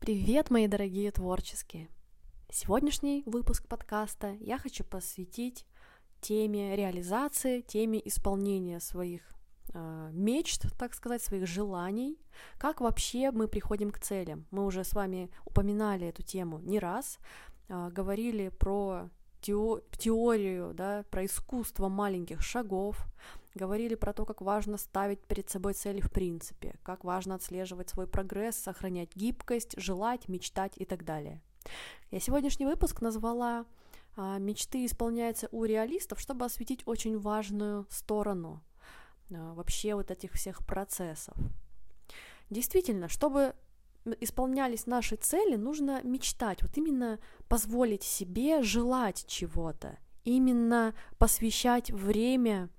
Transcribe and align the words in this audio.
Привет, 0.00 0.48
мои 0.48 0.66
дорогие 0.66 1.10
творческие! 1.10 1.90
Сегодняшний 2.50 3.22
выпуск 3.26 3.68
подкаста 3.68 4.34
я 4.40 4.56
хочу 4.56 4.82
посвятить 4.82 5.66
теме 6.22 6.74
реализации, 6.74 7.60
теме 7.60 8.00
исполнения 8.08 8.80
своих 8.80 9.20
э, 9.74 10.08
мечт, 10.14 10.64
так 10.78 10.94
сказать, 10.94 11.22
своих 11.22 11.46
желаний, 11.46 12.18
как 12.56 12.80
вообще 12.80 13.30
мы 13.30 13.46
приходим 13.46 13.90
к 13.90 13.98
целям. 13.98 14.46
Мы 14.50 14.64
уже 14.64 14.84
с 14.84 14.94
вами 14.94 15.30
упоминали 15.44 16.06
эту 16.06 16.22
тему 16.22 16.60
не 16.60 16.78
раз, 16.78 17.18
э, 17.68 17.90
говорили 17.92 18.48
про 18.48 19.10
теорию, 19.42 20.72
да, 20.72 21.04
про 21.10 21.26
искусство 21.26 21.90
маленьких 21.90 22.40
шагов, 22.40 23.06
говорили 23.54 23.94
про 23.94 24.12
то, 24.12 24.24
как 24.24 24.40
важно 24.40 24.78
ставить 24.78 25.20
перед 25.20 25.50
собой 25.50 25.74
цели 25.74 26.00
в 26.00 26.10
принципе, 26.10 26.76
как 26.82 27.04
важно 27.04 27.34
отслеживать 27.34 27.88
свой 27.88 28.06
прогресс, 28.06 28.56
сохранять 28.56 29.14
гибкость, 29.14 29.74
желать, 29.80 30.28
мечтать 30.28 30.72
и 30.76 30.84
так 30.84 31.04
далее. 31.04 31.42
Я 32.10 32.20
сегодняшний 32.20 32.66
выпуск 32.66 33.00
назвала 33.00 33.66
а, 34.16 34.38
«Мечты 34.38 34.84
исполняются 34.84 35.48
у 35.52 35.64
реалистов», 35.64 36.20
чтобы 36.20 36.44
осветить 36.44 36.82
очень 36.86 37.18
важную 37.18 37.86
сторону 37.90 38.62
а, 39.32 39.54
вообще 39.54 39.94
вот 39.94 40.10
этих 40.10 40.32
всех 40.32 40.64
процессов. 40.64 41.34
Действительно, 42.48 43.08
чтобы 43.08 43.54
исполнялись 44.20 44.86
наши 44.86 45.16
цели, 45.16 45.56
нужно 45.56 46.02
мечтать, 46.02 46.62
вот 46.62 46.76
именно 46.76 47.18
позволить 47.48 48.02
себе 48.02 48.62
желать 48.62 49.26
чего-то, 49.26 49.98
именно 50.24 50.94
посвящать 51.18 51.90
время 51.90 52.70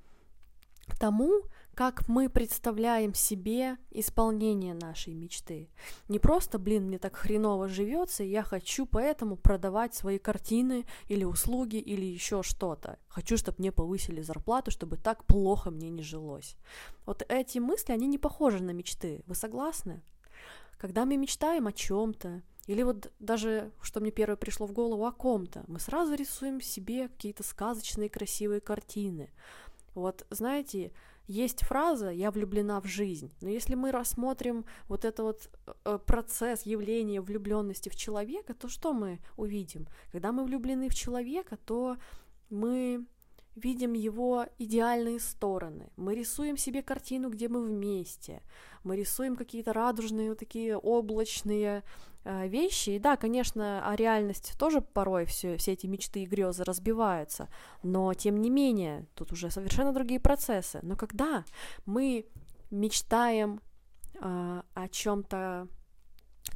тому, 0.97 1.43
как 1.73 2.07
мы 2.07 2.29
представляем 2.29 3.13
себе 3.13 3.77
исполнение 3.91 4.73
нашей 4.73 5.13
мечты. 5.13 5.69
Не 6.09 6.19
просто, 6.19 6.59
блин, 6.59 6.85
мне 6.85 6.99
так 6.99 7.15
хреново 7.15 7.67
живется, 7.67 8.23
я 8.23 8.43
хочу 8.43 8.85
поэтому 8.85 9.37
продавать 9.37 9.95
свои 9.95 10.19
картины 10.19 10.85
или 11.07 11.23
услуги 11.23 11.77
или 11.77 12.05
еще 12.05 12.43
что-то. 12.43 12.99
Хочу, 13.07 13.37
чтобы 13.37 13.55
мне 13.59 13.71
повысили 13.71 14.21
зарплату, 14.21 14.69
чтобы 14.69 14.97
так 14.97 15.25
плохо 15.25 15.71
мне 15.71 15.89
не 15.89 16.03
жилось. 16.03 16.55
Вот 17.05 17.23
эти 17.29 17.59
мысли, 17.59 17.93
они 17.93 18.07
не 18.07 18.17
похожи 18.17 18.61
на 18.61 18.71
мечты. 18.71 19.23
Вы 19.25 19.35
согласны? 19.35 20.01
Когда 20.77 21.05
мы 21.05 21.15
мечтаем 21.15 21.67
о 21.67 21.71
чем-то, 21.71 22.41
или 22.67 22.83
вот 22.83 23.11
даже, 23.19 23.71
что 23.81 23.99
мне 23.99 24.11
первое 24.11 24.35
пришло 24.35 24.67
в 24.67 24.71
голову, 24.71 25.05
о 25.05 25.11
ком-то, 25.11 25.63
мы 25.67 25.79
сразу 25.79 26.13
рисуем 26.13 26.61
себе 26.61 27.07
какие-то 27.07 27.43
сказочные 27.43 28.09
красивые 28.09 28.61
картины. 28.61 29.31
Вот, 29.93 30.25
знаете, 30.29 30.91
есть 31.27 31.63
фраза 31.63 32.09
«я 32.09 32.31
влюблена 32.31 32.81
в 32.81 32.85
жизнь», 32.85 33.31
но 33.41 33.49
если 33.49 33.75
мы 33.75 33.91
рассмотрим 33.91 34.65
вот 34.87 35.05
этот 35.05 35.19
вот 35.19 35.49
э, 35.85 35.99
процесс 36.05 36.63
явления 36.63 37.21
влюбленности 37.21 37.89
в 37.89 37.95
человека, 37.95 38.53
то 38.53 38.67
что 38.67 38.93
мы 38.93 39.19
увидим? 39.37 39.87
Когда 40.11 40.31
мы 40.31 40.43
влюблены 40.43 40.89
в 40.89 40.95
человека, 40.95 41.57
то 41.57 41.97
мы 42.49 43.05
видим 43.55 43.93
его 43.93 44.45
идеальные 44.57 45.19
стороны, 45.19 45.89
мы 45.97 46.15
рисуем 46.15 46.57
себе 46.57 46.81
картину, 46.81 47.29
где 47.29 47.49
мы 47.49 47.61
вместе, 47.63 48.41
мы 48.83 48.95
рисуем 48.95 49.35
какие-то 49.35 49.73
радужные, 49.73 50.29
вот 50.29 50.39
такие 50.39 50.77
облачные 50.77 51.83
вещи. 52.23 52.91
И 52.91 52.99
да, 52.99 53.17
конечно, 53.17 53.81
а 53.85 53.95
реальность 53.95 54.53
тоже 54.57 54.81
порой 54.81 55.25
все, 55.25 55.57
все 55.57 55.73
эти 55.73 55.87
мечты 55.87 56.23
и 56.23 56.25
грезы 56.25 56.63
разбиваются, 56.63 57.49
но 57.83 58.13
тем 58.13 58.41
не 58.41 58.49
менее, 58.49 59.07
тут 59.15 59.31
уже 59.31 59.49
совершенно 59.49 59.93
другие 59.93 60.19
процессы. 60.19 60.79
Но 60.83 60.95
когда 60.95 61.43
мы 61.85 62.25
мечтаем 62.69 63.61
э, 64.15 64.61
о 64.73 64.87
чем-то 64.89 65.67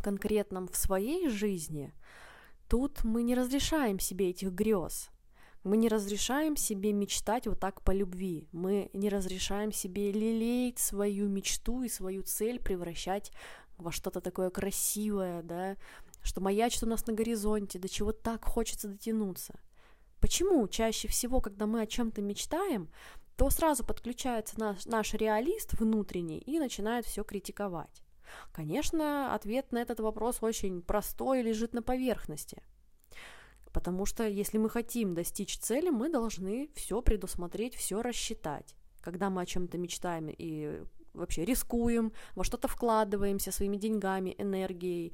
конкретном 0.02 0.68
в 0.68 0.76
своей 0.76 1.30
жизни, 1.30 1.94
тут 2.70 3.04
мы 3.04 3.24
не 3.24 3.36
разрешаем 3.36 4.00
себе 4.00 4.30
этих 4.30 4.52
грез. 4.52 5.10
Мы 5.64 5.78
не 5.78 5.90
разрешаем 5.90 6.56
себе 6.56 6.94
мечтать 6.94 7.48
вот 7.48 7.60
так 7.60 7.82
по 7.82 7.90
любви. 7.90 8.48
Мы 8.52 8.92
не 8.94 9.10
разрешаем 9.10 9.72
себе 9.72 10.12
лелеять 10.12 10.78
свою 10.78 11.28
мечту 11.28 11.82
и 11.82 11.90
свою 11.90 12.22
цель 12.22 12.60
превращать 12.60 13.32
во 13.78 13.92
что-то 13.92 14.22
такое 14.22 14.50
красивое, 14.50 15.42
да, 15.44 15.78
что 16.22 16.42
маячит 16.42 16.84
у 16.84 16.88
нас 16.88 17.06
на 17.08 17.14
горизонте, 17.14 17.80
до 17.80 17.90
чего 17.90 18.12
так 18.12 18.46
хочется 18.46 18.88
дотянуться. 18.88 19.60
Почему 20.20 20.68
чаще 20.68 21.08
всего, 21.08 21.42
когда 21.42 21.66
мы 21.68 21.82
о 21.82 21.88
чем-то 21.88 22.22
мечтаем, 22.22 22.90
то 23.36 23.50
сразу 23.50 23.86
подключается 23.86 24.60
наш, 24.60 24.86
наш 24.86 25.14
реалист 25.14 25.74
внутренний 25.74 26.40
и 26.40 26.58
начинает 26.58 27.06
все 27.06 27.24
критиковать? 27.24 28.02
Конечно, 28.52 29.36
ответ 29.36 29.72
на 29.72 29.80
этот 29.80 30.00
вопрос 30.00 30.38
очень 30.42 30.82
простой 30.82 31.42
и 31.42 31.44
лежит 31.44 31.74
на 31.74 31.82
поверхности– 31.82 32.64
Потому 33.76 34.06
что 34.06 34.26
если 34.26 34.58
мы 34.58 34.70
хотим 34.70 35.16
достичь 35.16 35.58
цели, 35.58 35.90
мы 35.90 36.08
должны 36.08 36.70
все 36.76 37.02
предусмотреть, 37.02 37.76
все 37.76 38.02
рассчитать. 38.02 38.74
Когда 39.02 39.30
мы 39.30 39.42
о 39.42 39.46
чем-то 39.46 39.78
мечтаем 39.78 40.30
и 40.30 40.82
вообще 41.16 41.46
рискуем, 41.46 42.12
во 42.36 42.44
что-то 42.44 42.68
вкладываемся 42.68 43.52
своими 43.52 43.78
деньгами, 43.78 44.36
энергией, 44.38 45.14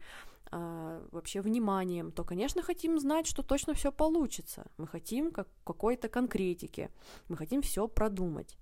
э, 0.52 1.08
вообще 1.12 1.42
вниманием, 1.42 2.12
то, 2.12 2.24
конечно, 2.24 2.62
хотим 2.62 3.00
знать, 3.00 3.28
что 3.28 3.44
точно 3.44 3.74
все 3.74 3.92
получится. 3.92 4.66
Мы 4.78 4.88
хотим 4.88 5.32
как 5.32 5.48
какой-то 5.64 6.10
конкретики, 6.10 6.90
мы 7.30 7.38
хотим 7.38 7.62
все 7.62 7.88
продумать. 7.88 8.58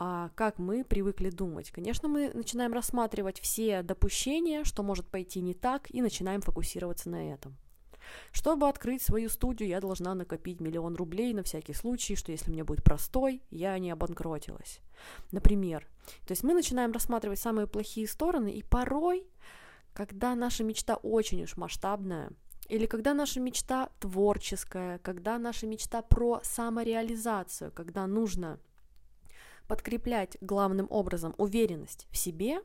А 0.00 0.30
как 0.36 0.58
мы 0.58 0.84
привыкли 0.84 1.30
думать? 1.30 1.72
Конечно, 1.72 2.08
мы 2.08 2.30
начинаем 2.32 2.72
рассматривать 2.72 3.40
все 3.40 3.82
допущения, 3.82 4.64
что 4.64 4.84
может 4.84 5.08
пойти 5.08 5.40
не 5.40 5.54
так, 5.54 5.90
и 5.90 6.02
начинаем 6.02 6.40
фокусироваться 6.40 7.10
на 7.10 7.32
этом. 7.32 7.56
Чтобы 8.32 8.68
открыть 8.68 9.02
свою 9.02 9.28
студию, 9.28 9.68
я 9.68 9.80
должна 9.80 10.14
накопить 10.14 10.60
миллион 10.60 10.96
рублей 10.96 11.32
на 11.34 11.42
всякий 11.42 11.74
случай, 11.74 12.16
что 12.16 12.32
если 12.32 12.50
мне 12.50 12.64
будет 12.64 12.84
простой, 12.84 13.42
я 13.50 13.78
не 13.78 13.90
обанкротилась. 13.90 14.80
Например. 15.32 15.86
То 16.26 16.32
есть 16.32 16.42
мы 16.42 16.54
начинаем 16.54 16.92
рассматривать 16.92 17.38
самые 17.38 17.66
плохие 17.66 18.08
стороны, 18.08 18.50
и 18.50 18.62
порой, 18.62 19.26
когда 19.92 20.34
наша 20.34 20.64
мечта 20.64 20.96
очень 20.96 21.42
уж 21.42 21.56
масштабная, 21.56 22.30
или 22.68 22.86
когда 22.86 23.14
наша 23.14 23.40
мечта 23.40 23.90
творческая, 24.00 24.98
когда 24.98 25.38
наша 25.38 25.66
мечта 25.66 26.02
про 26.02 26.40
самореализацию, 26.42 27.72
когда 27.72 28.06
нужно 28.06 28.58
подкреплять 29.66 30.36
главным 30.40 30.86
образом 30.90 31.34
уверенность 31.38 32.06
в 32.10 32.16
себе, 32.16 32.60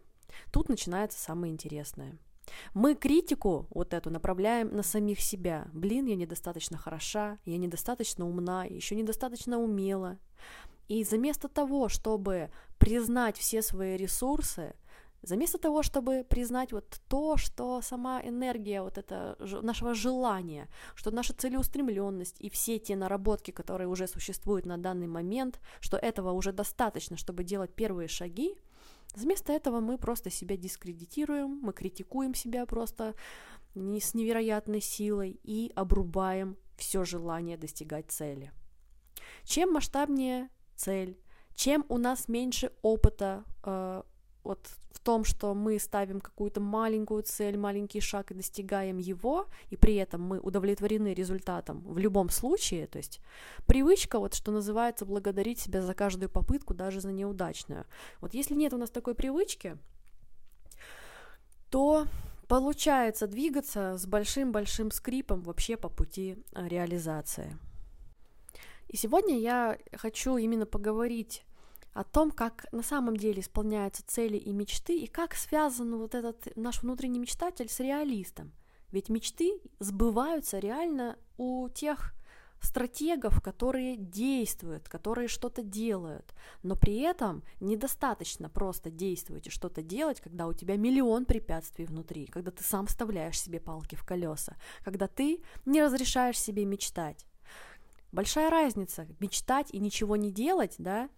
тут 0.52 0.70
начинается 0.70 1.20
самое 1.20 1.52
интересное– 1.52 2.18
мы 2.74 2.96
критику 2.96 3.68
вот 3.70 3.94
эту 3.94 4.09
направляем 4.09 4.76
на 4.76 4.84
самих 4.84 5.20
себя. 5.20 5.68
Блин, 5.74 6.06
я 6.06 6.16
недостаточно 6.16 6.78
хороша, 6.78 7.38
я 7.46 7.58
недостаточно 7.58 8.28
умна, 8.28 8.66
еще 8.66 8.96
недостаточно 8.96 9.59
умела. 9.59 10.18
И 10.88 11.04
вместо 11.04 11.48
того, 11.48 11.90
чтобы 11.90 12.52
признать 12.78 13.38
все 13.38 13.62
свои 13.62 13.96
ресурсы, 13.98 14.74
Вместо 15.24 15.58
того, 15.58 15.84
чтобы 15.84 16.26
признать 16.30 16.74
вот 16.74 17.00
то, 17.08 17.38
что 17.38 17.81
сама 17.81 18.22
энергия 18.22 18.81
вот 18.81 18.98
это 18.98 19.38
нашего 19.62 19.94
желания, 19.94 20.68
что 20.96 21.12
наша 21.12 21.34
целеустремленность 21.34 22.36
и 22.42 22.50
все 22.50 22.78
те 22.78 22.98
наработки, 22.98 23.52
которые 23.52 23.88
уже 23.88 24.08
существуют 24.08 24.66
на 24.66 24.78
данный 24.78 25.08
момент, 25.08 25.62
что 25.80 25.96
этого 25.96 26.31
уже 26.31 26.52
достаточно, 26.52 27.16
чтобы 27.16 27.46
делать 27.46 27.74
первые 27.74 28.10
шаги, 28.10 28.58
Вместо 29.16 29.53
этого 29.53 29.79
мы 29.79 29.97
просто 29.97 30.29
себя 30.29 30.57
дискредитируем, 30.57 31.59
мы 31.62 31.74
критикуем 31.74 32.34
себя 32.34 32.66
просто 32.66 33.16
не 33.75 34.00
с 34.00 34.13
невероятной 34.13 34.81
силой 34.81 35.40
и 35.44 35.72
обрубаем 35.75 36.57
все 36.78 37.03
желание 37.06 37.57
достигать 37.57 38.12
цели. 38.12 38.51
Чем 39.44 39.74
масштабнее 39.74 40.50
цель, 40.75 41.19
чем 41.56 41.85
у 41.90 41.97
нас 41.97 42.28
меньше 42.28 42.72
опыта 42.81 43.44
э, 43.63 44.03
вот 44.44 44.68
в 44.91 44.93
том, 45.03 45.24
что 45.24 45.53
мы 45.53 45.80
ставим 45.80 46.22
какую-то 46.22 46.62
маленькую 46.62 47.24
цель, 47.24 47.58
маленький 47.58 48.00
шаг 48.00 48.31
и 48.31 48.34
достигаем 48.34 48.98
его, 48.98 49.48
и 49.69 49.75
при 49.75 49.95
этом 49.95 50.22
мы 50.22 50.39
удовлетворены 50.39 51.13
результатом 51.13 51.81
в 51.86 51.98
любом 51.98 52.30
случае, 52.30 52.88
то 52.88 52.98
есть 52.98 53.19
привычка, 53.68 54.19
вот 54.19 54.33
что 54.33 54.51
называется, 54.51 55.06
благодарить 55.06 55.60
себя 55.60 55.81
за 55.81 55.94
каждую 55.94 56.30
попытку, 56.30 56.74
даже 56.74 57.01
за 57.01 57.12
неудачную. 57.12 57.86
Вот 58.22 58.33
если 58.33 58.56
нет 58.56 58.74
у 58.74 58.78
нас 58.78 58.89
такой 58.89 59.13
привычки, 59.13 59.78
то 61.69 62.07
получается 62.48 63.28
двигаться 63.28 63.98
с 63.98 64.06
большим-большим 64.06 64.92
скрипом 64.92 65.42
вообще 65.42 65.75
по 65.75 65.89
пути 65.89 66.38
э, 66.54 66.68
реализации. 66.68 67.57
И 68.88 68.98
сегодня 68.98 69.39
я 69.39 69.78
хочу 69.94 70.38
именно 70.38 70.68
поговорить 70.68 71.44
о 71.94 72.04
том, 72.04 72.31
как 72.31 72.66
на 72.72 72.84
самом 72.84 73.18
деле 73.18 73.42
исполняются 73.42 74.04
цели 74.06 74.38
и 74.38 74.51
мечты, 74.51 74.98
и 74.98 75.07
как 75.07 75.36
связан 75.36 75.98
вот 75.98 76.16
этот 76.16 76.56
наш 76.56 76.81
внутренний 76.81 77.19
мечтатель 77.19 77.69
с 77.69 77.80
реалистом. 77.80 78.51
Ведь 78.92 79.10
мечты 79.10 79.60
сбываются 79.80 80.60
реально 80.60 81.18
у 81.38 81.68
тех 81.69 82.13
стратегов, 82.63 83.42
которые 83.42 83.98
действуют, 83.98 84.88
которые 84.88 85.28
что-то 85.28 85.62
делают, 85.62 86.34
но 86.63 86.75
при 86.75 87.00
этом 87.00 87.44
недостаточно 87.60 88.50
просто 88.50 88.90
действовать 88.90 89.48
и 89.48 89.51
что-то 89.51 89.81
делать, 89.81 90.22
когда 90.22 90.48
у 90.48 90.54
тебя 90.54 90.78
миллион 90.78 91.25
препятствий 91.25 91.86
внутри, 91.86 92.25
когда 92.28 92.51
ты 92.51 92.63
сам 92.63 92.88
вставляешь 92.88 93.40
себе 93.40 93.60
палки 93.60 93.95
в 93.95 94.06
колеса, 94.06 94.56
когда 94.84 95.07
ты 95.07 95.44
не 95.66 95.84
разрешаешь 95.84 96.40
себе 96.40 96.63
мечтать. 96.66 97.25
Большая 98.12 98.50
разница 98.50 99.07
мечтать 99.19 99.72
и 99.72 99.80
ничего 99.80 100.16
не 100.16 100.31
делать, 100.31 100.75
да, 100.78 101.10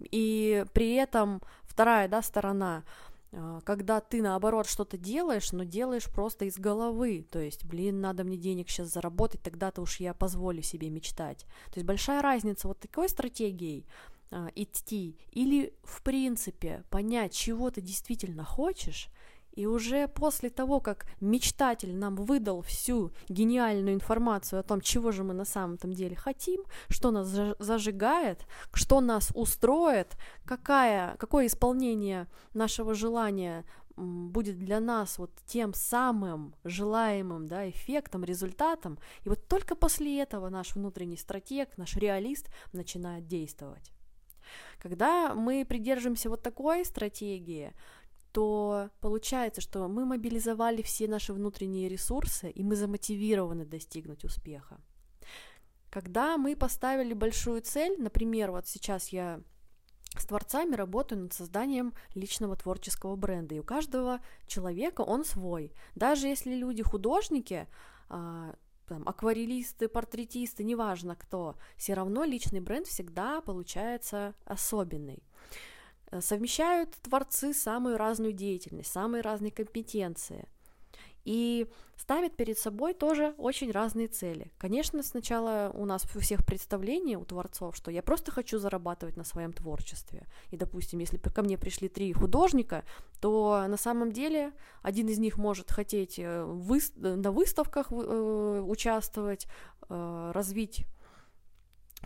и 0.00 0.64
при 0.72 0.94
этом 0.94 1.42
вторая, 1.64 2.08
да, 2.08 2.22
сторона– 2.22 2.84
а, 3.32 3.60
когда 3.62 4.00
ты 4.00 4.22
наоборот 4.22 4.68
что-то 4.68 4.98
делаешь, 4.98 5.52
но 5.52 5.64
делаешь 5.64 6.10
просто 6.10 6.44
из 6.44 6.58
головы, 6.58 7.26
то 7.30 7.38
есть, 7.38 7.64
блин, 7.64 8.00
надо 8.00 8.24
мне 8.24 8.36
денег 8.36 8.68
сейчас 8.68 8.92
заработать, 8.92 9.42
тогда-то 9.42 9.80
уж 9.80 10.00
я 10.00 10.12
позволю 10.12 10.62
себе 10.62 10.90
мечтать. 10.90 11.46
То 11.72 11.76
есть 11.76 11.86
большая 11.86 12.20
разница 12.20 12.68
вот 12.68 12.78
такой 12.78 13.08
стратегией 13.08 13.86
а, 14.30 14.50
идти 14.54 15.16
или 15.30 15.74
в 15.82 16.02
принципе 16.02 16.84
понять, 16.90 17.32
чего 17.32 17.70
ты 17.70 17.80
действительно 17.80 18.44
хочешь, 18.44 19.08
и 19.52 19.66
уже 19.66 20.08
после 20.08 20.50
того, 20.50 20.80
как 20.80 21.06
мечтатель 21.20 21.94
нам 21.94 22.16
выдал 22.16 22.62
всю 22.62 23.12
гениальную 23.28 23.94
информацию 23.94 24.60
о 24.60 24.62
том, 24.62 24.80
чего 24.80 25.12
же 25.12 25.24
мы 25.24 25.34
на 25.34 25.44
самом 25.44 25.78
деле 25.78 26.16
хотим, 26.16 26.62
что 26.88 27.10
нас 27.10 27.28
зажигает, 27.58 28.46
что 28.72 29.00
нас 29.00 29.30
устроит, 29.34 30.16
какая, 30.44 31.16
какое 31.16 31.46
исполнение 31.46 32.28
нашего 32.54 32.94
желания 32.94 33.64
будет 33.96 34.58
для 34.58 34.80
нас 34.80 35.18
вот 35.18 35.30
тем 35.46 35.74
самым 35.74 36.54
желаемым 36.64 37.46
да, 37.46 37.68
эффектом, 37.68 38.24
результатом. 38.24 38.98
И 39.24 39.28
вот 39.28 39.46
только 39.48 39.74
после 39.74 40.20
этого 40.20 40.48
наш 40.48 40.74
внутренний 40.74 41.18
стратег, 41.18 41.76
наш 41.76 41.96
реалист 41.96 42.48
начинает 42.72 43.26
действовать. 43.26 43.92
Когда 44.78 45.34
мы 45.34 45.64
придерживаемся 45.64 46.28
вот 46.28 46.42
такой 46.42 46.84
стратегии, 46.84 47.72
то 48.32 48.90
получается, 49.00 49.60
что 49.60 49.88
мы 49.88 50.04
мобилизовали 50.04 50.82
все 50.82 51.06
наши 51.06 51.32
внутренние 51.32 51.88
ресурсы, 51.88 52.50
и 52.50 52.62
мы 52.62 52.76
замотивированы 52.76 53.64
достигнуть 53.64 54.24
успеха. 54.24 54.80
Когда 55.90 56.38
мы 56.38 56.56
поставили 56.56 57.12
большую 57.12 57.60
цель, 57.60 58.00
например, 58.00 58.50
вот 58.50 58.66
сейчас 58.66 59.08
я 59.08 59.40
с 60.16 60.24
творцами 60.24 60.74
работаю 60.74 61.22
над 61.22 61.32
созданием 61.32 61.94
личного 62.14 62.56
творческого 62.56 63.16
бренда, 63.16 63.54
и 63.54 63.58
у 63.58 63.64
каждого 63.64 64.20
человека 64.46 65.02
он 65.02 65.24
свой. 65.24 65.72
Даже 65.94 66.28
если 66.28 66.54
люди 66.54 66.82
художники, 66.82 67.66
а, 68.08 68.54
там, 68.86 69.08
акварелисты, 69.08 69.88
портретисты, 69.88 70.64
неважно 70.64 71.16
кто, 71.16 71.56
все 71.76 71.94
равно 71.94 72.24
личный 72.24 72.60
бренд 72.60 72.86
всегда 72.86 73.40
получается 73.40 74.34
особенный. 74.44 75.22
Э, 76.12 76.20
совмещают 76.20 76.90
творцы 77.02 77.54
самую 77.54 77.96
разную 77.96 78.32
деятельность, 78.32 78.92
самые 78.92 79.22
разные 79.22 79.50
компетенции 79.50 80.46
и 81.24 81.68
ставят 81.96 82.34
перед 82.34 82.58
собой 82.58 82.94
тоже 82.94 83.32
очень 83.38 83.70
разные 83.70 84.08
цели. 84.08 84.50
Конечно, 84.58 85.04
сначала 85.04 85.70
у 85.72 85.86
нас 85.86 86.04
у 86.16 86.18
всех 86.18 86.44
представление 86.44 87.16
у 87.16 87.24
творцов, 87.24 87.76
что 87.76 87.92
я 87.92 88.02
просто 88.02 88.32
хочу 88.32 88.58
зарабатывать 88.58 89.16
на 89.16 89.22
своем 89.22 89.52
творчестве. 89.52 90.26
И, 90.50 90.56
допустим, 90.56 90.98
если 90.98 91.18
ко 91.18 91.42
мне 91.42 91.56
пришли 91.56 91.88
три 91.88 92.12
художника, 92.12 92.84
то 93.20 93.64
на 93.68 93.76
самом 93.76 94.10
деле 94.10 94.52
один 94.82 95.08
из 95.08 95.18
них 95.18 95.38
может 95.38 95.70
хотеть 95.70 96.18
э, 96.18 96.44
вы... 96.44 96.80
на 96.96 97.30
выставках 97.30 97.92
э, 97.92 98.64
участвовать, 98.66 99.46
развить 99.88 100.86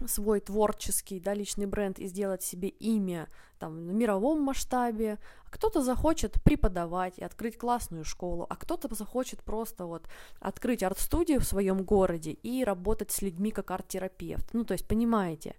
свой 0.07 0.41
творческий, 0.41 1.21
да, 1.21 1.35
личный 1.35 1.67
бренд 1.67 1.99
и 1.99 2.07
сделать 2.07 2.43
себе 2.43 2.69
имя 2.69 3.29
там, 3.59 3.87
на 3.87 3.93
мировом 3.93 4.43
масштабе, 4.43 5.19
кто-то 5.51 5.83
захочет 5.83 6.43
преподавать 6.43 7.19
и 7.19 7.25
открыть 7.25 7.57
классную 7.57 8.05
школу, 8.05 8.47
а 8.49 8.57
кто-то 8.57 8.95
захочет 8.95 9.43
просто 9.43 9.87
вот 9.87 10.07
открыть 10.41 10.83
арт-студию 10.83 11.41
в 11.41 11.45
своем 11.45 11.83
городе 11.83 12.33
и 12.33 12.65
работать 12.65 13.11
с 13.11 13.23
людьми 13.23 13.51
как 13.51 13.71
арт-терапевт. 13.71 14.53
Ну, 14.53 14.65
то 14.65 14.73
есть, 14.73 14.87
понимаете, 14.87 15.57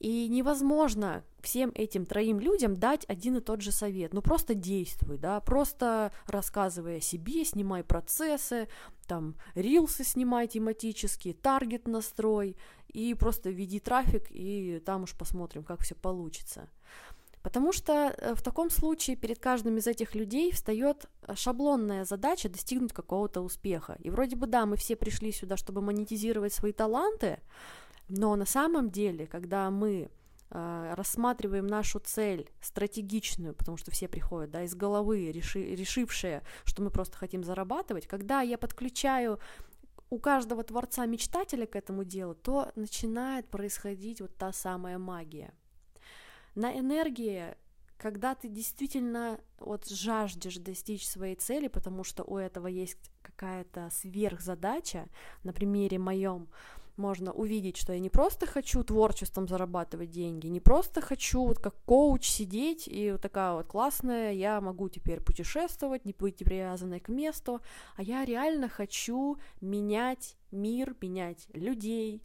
и 0.00 0.28
невозможно 0.28 1.22
всем 1.42 1.72
этим 1.74 2.06
троим 2.06 2.40
людям 2.40 2.74
дать 2.74 3.04
один 3.06 3.36
и 3.36 3.40
тот 3.40 3.60
же 3.60 3.70
совет. 3.70 4.14
Ну 4.14 4.22
просто 4.22 4.54
действуй, 4.54 5.18
да, 5.18 5.40
просто 5.40 6.10
рассказывай 6.26 6.96
о 6.96 7.00
себе, 7.02 7.44
снимай 7.44 7.84
процессы, 7.84 8.68
там, 9.06 9.34
рилсы 9.54 10.02
снимай 10.02 10.48
тематические, 10.48 11.34
таргет 11.34 11.86
настрой, 11.86 12.56
и 12.92 13.14
просто 13.14 13.50
веди 13.50 13.80
трафик, 13.80 14.26
и 14.30 14.80
там 14.84 15.04
уж 15.04 15.14
посмотрим, 15.16 15.64
как 15.64 15.80
все 15.80 15.94
получится. 15.94 16.68
Потому 17.42 17.72
что 17.72 17.92
э, 17.92 18.34
в 18.34 18.42
таком 18.42 18.70
случае 18.70 19.16
перед 19.16 19.38
каждым 19.38 19.78
из 19.78 19.86
этих 19.86 20.14
людей 20.14 20.52
встает 20.52 21.06
шаблонная 21.34 22.04
задача 22.04 22.48
достигнуть 22.48 22.92
какого-то 22.92 23.40
успеха. 23.40 23.96
И 24.00 24.10
вроде 24.10 24.36
бы 24.36 24.46
да, 24.46 24.66
мы 24.66 24.76
все 24.76 24.94
пришли 24.94 25.32
сюда, 25.32 25.56
чтобы 25.56 25.80
монетизировать 25.80 26.52
свои 26.52 26.72
таланты, 26.72 27.40
но 28.08 28.36
на 28.36 28.44
самом 28.44 28.90
деле, 28.90 29.26
когда 29.26 29.70
мы 29.70 30.10
э, 30.50 30.94
рассматриваем 30.96 31.66
нашу 31.66 31.98
цель 32.00 32.50
стратегичную, 32.60 33.54
потому 33.54 33.78
что 33.78 33.90
все 33.90 34.06
приходят 34.08 34.50
да, 34.50 34.64
из 34.64 34.74
головы, 34.74 35.32
реши, 35.32 35.62
решившие, 35.74 36.42
что 36.64 36.82
мы 36.82 36.90
просто 36.90 37.16
хотим 37.16 37.42
зарабатывать, 37.42 38.06
когда 38.06 38.42
я 38.42 38.58
подключаю 38.58 39.38
у 40.10 40.18
каждого 40.18 40.62
творца-мечтателя 40.64 41.66
к 41.66 41.76
этому 41.76 42.04
делу, 42.04 42.34
то 42.34 42.72
начинает 42.74 43.48
происходить 43.48 44.20
вот 44.20 44.36
та 44.36 44.52
самая 44.52 44.98
магия. 44.98 45.54
На 46.56 46.76
энергии, 46.76 47.56
когда 47.96 48.34
ты 48.34 48.48
действительно 48.48 49.40
вот 49.58 49.88
жаждешь 49.88 50.56
достичь 50.56 51.06
своей 51.06 51.36
цели, 51.36 51.68
потому 51.68 52.02
что 52.02 52.24
у 52.24 52.36
этого 52.36 52.66
есть 52.66 53.10
какая-то 53.22 53.88
сверхзадача, 53.90 55.08
на 55.44 55.52
примере 55.52 55.98
моем, 55.98 56.48
можно 57.00 57.32
увидеть, 57.32 57.76
что 57.76 57.92
я 57.92 57.98
не 57.98 58.10
просто 58.10 58.46
хочу 58.46 58.84
творчеством 58.84 59.48
зарабатывать 59.48 60.10
деньги, 60.10 60.46
не 60.46 60.60
просто 60.60 61.00
хочу 61.00 61.44
вот 61.44 61.58
как 61.58 61.74
коуч 61.84 62.28
сидеть 62.28 62.86
и 62.86 63.12
вот 63.12 63.22
такая 63.22 63.54
вот 63.54 63.66
классная, 63.66 64.32
я 64.32 64.60
могу 64.60 64.88
теперь 64.88 65.20
путешествовать, 65.20 66.04
не 66.04 66.12
быть 66.12 66.44
привязанной 66.44 67.00
к 67.00 67.08
месту, 67.08 67.60
а 67.96 68.02
я 68.02 68.24
реально 68.24 68.68
хочу 68.68 69.38
менять 69.60 70.36
мир, 70.52 70.94
менять 71.00 71.48
людей, 71.54 72.22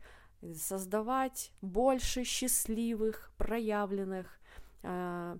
создавать 0.53 1.51
больше 1.61 2.23
счастливых, 2.23 3.31
проявленных, 3.37 4.39
э, 4.83 5.37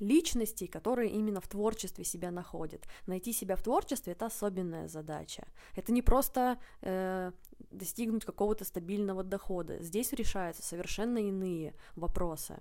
личностей, 0.00 0.66
которые 0.66 1.10
именно 1.10 1.40
в 1.40 1.48
творчестве 1.48 2.04
себя 2.04 2.30
находят. 2.30 2.86
Найти 3.06 3.32
себя 3.32 3.56
в 3.56 3.62
творчестве 3.62 4.12
это 4.12 4.26
особенная 4.26 4.88
задача. 4.88 5.46
Это 5.76 5.92
не 5.92 6.02
просто 6.02 6.58
э, 6.82 7.32
достигнуть 7.70 8.24
какого-то 8.24 8.64
стабильного 8.64 9.22
дохода. 9.22 9.82
Здесь 9.82 10.12
решаются 10.12 10.62
совершенно 10.62 11.18
иные 11.18 11.74
вопросы. 11.96 12.60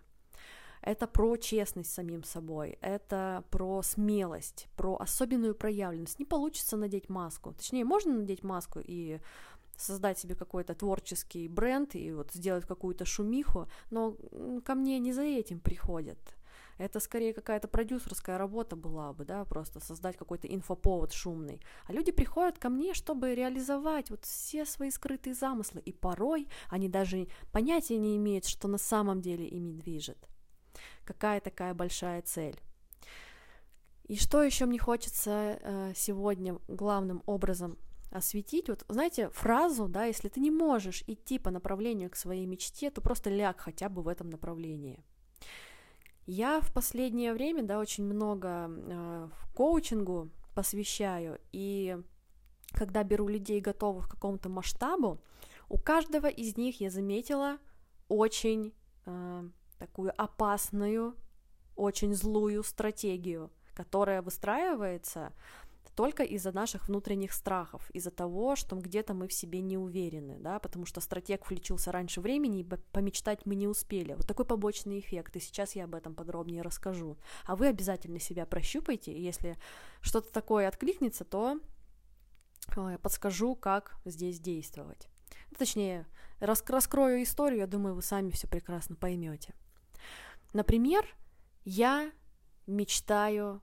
Это 0.81 1.07
про 1.07 1.37
честность 1.37 1.91
с 1.91 1.93
самим 1.93 2.25
собой, 2.25 2.77
это 2.81 3.45
про 3.49 3.81
смелость, 3.81 4.67
про 4.75 4.97
особенную 4.97 5.55
проявленность. 5.55 6.19
Не 6.19 6.25
получится 6.25 6.75
надеть 6.75 7.07
маску. 7.07 7.53
Точнее, 7.53 7.85
можно 7.85 8.13
надеть 8.13 8.43
маску 8.43 8.81
и 8.83 9.19
создать 9.77 10.19
себе 10.19 10.35
какой-то 10.35 10.75
творческий 10.75 11.47
бренд 11.47 11.95
и 11.95 12.11
вот 12.11 12.31
сделать 12.33 12.65
какую-то 12.65 13.05
шумиху, 13.05 13.67
но 13.91 14.17
ко 14.65 14.75
мне 14.75 14.99
не 14.99 15.13
за 15.13 15.23
этим 15.23 15.59
приходят. 15.59 16.19
Это 16.77 16.99
скорее 16.99 17.33
какая-то 17.33 17.67
продюсерская 17.67 18.37
работа 18.37 18.75
была 18.75 19.13
бы, 19.13 19.25
да, 19.25 19.45
просто 19.45 19.79
создать 19.79 20.17
какой-то 20.17 20.47
инфоповод 20.47 21.11
шумный. 21.11 21.61
А 21.85 21.93
люди 21.93 22.11
приходят 22.11 22.57
ко 22.57 22.69
мне, 22.69 22.93
чтобы 22.93 23.35
реализовать 23.35 24.09
вот 24.09 24.25
все 24.25 24.65
свои 24.65 24.89
скрытые 24.89 25.33
замыслы, 25.33 25.81
и 25.81 25.91
порой 25.91 26.47
они 26.69 26.89
даже 26.89 27.27
понятия 27.51 27.97
не 27.97 28.17
имеют, 28.17 28.45
что 28.45 28.67
на 28.67 28.77
самом 28.77 29.21
деле 29.21 29.47
ими 29.47 29.71
движет. 29.71 30.17
Какая 31.05 31.39
такая 31.39 31.73
большая 31.73 32.21
цель. 32.21 32.59
И 34.05 34.17
что 34.17 34.43
еще 34.43 34.65
мне 34.65 34.79
хочется 34.79 35.59
э, 35.61 35.93
сегодня 35.95 36.59
главным 36.67 37.23
образом 37.25 37.77
осветить. 38.11 38.69
Вот, 38.69 38.85
знаете, 38.87 39.29
фразу, 39.29 39.87
да, 39.87 40.05
если 40.05 40.29
ты 40.29 40.39
не 40.39 40.51
можешь 40.51 41.03
идти 41.07 41.39
по 41.39 41.51
направлению 41.51 42.09
к 42.09 42.15
своей 42.15 42.45
мечте, 42.45 42.91
то 42.91 43.01
просто 43.01 43.29
ляг 43.29 43.59
хотя 43.59 43.89
бы 43.89 44.01
в 44.01 44.07
этом 44.07 44.29
направлении. 44.29 45.03
Я 46.25 46.61
в 46.61 46.71
последнее 46.71 47.33
время, 47.33 47.63
да, 47.63 47.79
очень 47.79 48.05
много 48.05 48.69
э, 48.69 49.29
коучингу 49.53 50.29
посвящаю, 50.55 51.39
и 51.51 51.97
когда 52.71 53.03
беру 53.03 53.27
людей, 53.27 53.59
готовых 53.59 54.07
к 54.07 54.11
какому-то 54.11 54.49
масштабу, 54.49 55.21
у 55.69 55.77
каждого 55.77 56.27
из 56.27 56.55
них 56.57 56.79
я 56.79 56.89
заметила 56.89 57.57
очень 58.07 58.73
э, 59.05 59.49
такую 59.79 60.13
опасную, 60.21 61.15
очень 61.75 62.13
злую 62.13 62.63
стратегию, 62.63 63.51
которая 63.73 64.21
выстраивается 64.21 65.33
только 65.95 66.23
из-за 66.23 66.51
наших 66.51 66.87
внутренних 66.87 67.33
страхов, 67.33 67.89
из-за 67.91 68.11
того, 68.11 68.55
что 68.55 68.75
где-то 68.75 69.13
мы 69.13 69.27
в 69.27 69.33
себе 69.33 69.61
не 69.61 69.77
уверены, 69.77 70.37
да, 70.39 70.59
потому 70.59 70.85
что 70.85 71.01
стратег 71.01 71.45
включился 71.45 71.91
раньше 71.91 72.21
времени, 72.21 72.61
и 72.61 72.63
помечтать 72.63 73.45
мы 73.45 73.55
не 73.55 73.67
успели. 73.67 74.13
Вот 74.13 74.27
такой 74.27 74.45
побочный 74.45 74.99
эффект, 74.99 75.35
и 75.35 75.39
сейчас 75.39 75.75
я 75.75 75.85
об 75.85 75.95
этом 75.95 76.15
подробнее 76.15 76.61
расскажу. 76.61 77.17
А 77.45 77.55
вы 77.55 77.67
обязательно 77.67 78.19
себя 78.19 78.45
прощупайте, 78.45 79.13
и 79.13 79.21
если 79.21 79.57
что-то 80.01 80.31
такое 80.31 80.67
откликнется, 80.67 81.25
то 81.25 81.59
я 82.75 82.97
подскажу, 82.97 83.55
как 83.55 83.97
здесь 84.05 84.39
действовать. 84.39 85.07
Точнее, 85.57 86.07
раскрою 86.39 87.21
историю, 87.21 87.59
я 87.59 87.67
думаю, 87.67 87.93
вы 87.93 88.01
сами 88.01 88.31
все 88.31 88.47
прекрасно 88.47 88.95
поймете. 88.95 89.53
Например, 90.53 91.05
я 91.65 92.11
мечтаю 92.65 93.61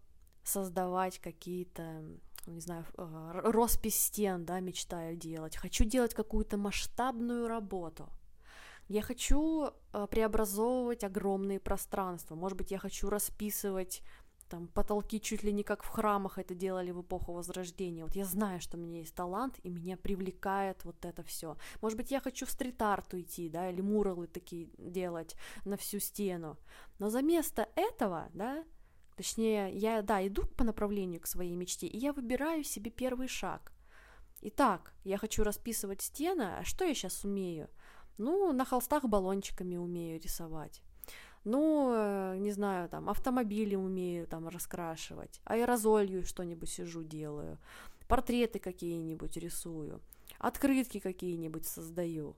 создавать 0.51 1.19
какие-то, 1.19 2.03
не 2.47 2.61
знаю, 2.61 2.85
э, 2.97 3.41
роспись 3.45 4.01
стен, 4.01 4.45
да, 4.45 4.61
мечтаю 4.61 5.17
делать. 5.17 5.57
Хочу 5.57 5.85
делать 5.85 6.15
какую-то 6.15 6.57
масштабную 6.57 7.49
работу. 7.49 8.09
Я 8.89 9.03
хочу 9.03 9.69
э, 9.69 10.07
преобразовывать 10.11 11.05
огромные 11.05 11.61
пространства. 11.61 12.35
Может 12.35 12.59
быть, 12.59 12.73
я 12.73 12.79
хочу 12.79 13.09
расписывать 13.09 14.03
там 14.51 14.67
потолки 14.67 15.21
чуть 15.21 15.45
ли 15.45 15.53
не 15.53 15.63
как 15.63 15.85
в 15.85 15.89
храмах 15.89 16.39
это 16.39 16.55
делали 16.55 16.91
в 16.91 17.01
эпоху 17.03 17.33
Возрождения. 17.33 18.05
Вот 18.05 18.17
я 18.17 18.25
знаю, 18.25 18.61
что 18.61 18.77
у 18.77 18.81
меня 18.81 18.99
есть 18.99 19.15
талант, 19.15 19.61
и 19.63 19.71
меня 19.71 19.97
привлекает 19.97 20.85
вот 20.85 21.05
это 21.05 21.23
все. 21.23 21.57
Может 21.81 21.97
быть, 21.97 22.11
я 22.11 22.21
хочу 22.21 22.47
в 22.47 22.51
стрит-арту 22.51 23.21
идти, 23.21 23.49
да, 23.49 23.71
или 23.71 23.81
муралы 23.81 24.27
такие 24.27 24.69
делать 24.77 25.37
на 25.65 25.77
всю 25.77 26.01
стену. 26.01 26.59
Но 26.99 27.11
за 27.11 27.23
место 27.23 27.69
этого, 27.77 28.29
да, 28.35 28.65
точнее, 29.21 29.71
я, 29.75 30.01
да, 30.01 30.27
иду 30.27 30.45
по 30.57 30.65
направлению 30.65 31.21
к 31.21 31.27
своей 31.27 31.55
мечте, 31.55 31.87
и 31.87 31.99
я 31.99 32.15
выбираю 32.15 32.65
себе 32.65 32.91
первый 32.91 33.29
шаг. 33.29 33.71
Итак, 34.41 34.95
я 35.05 35.19
хочу 35.19 35.45
расписывать 35.45 36.01
стены, 36.01 36.57
а 36.59 36.65
что 36.65 36.87
я 36.87 36.95
сейчас 36.95 37.23
умею? 37.23 37.69
Ну, 38.17 38.51
на 38.55 38.65
холстах 38.65 39.05
баллончиками 39.05 39.77
умею 39.77 40.19
рисовать 40.19 40.83
ну, 41.45 41.93
э, 41.95 42.37
не 42.39 42.53
знаю, 42.53 42.89
там, 42.89 43.09
автомобили 43.09 43.75
умею 43.75 44.27
там 44.27 44.49
раскрашивать, 44.49 45.41
аэрозолью 45.45 46.25
что-нибудь 46.25 46.69
сижу 46.69 47.03
делаю, 47.03 47.59
портреты 48.09 48.59
какие-нибудь 48.59 49.37
рисую, 49.37 50.01
открытки 50.39 50.99
какие-нибудь 50.99 51.67
создаю. 51.67 52.37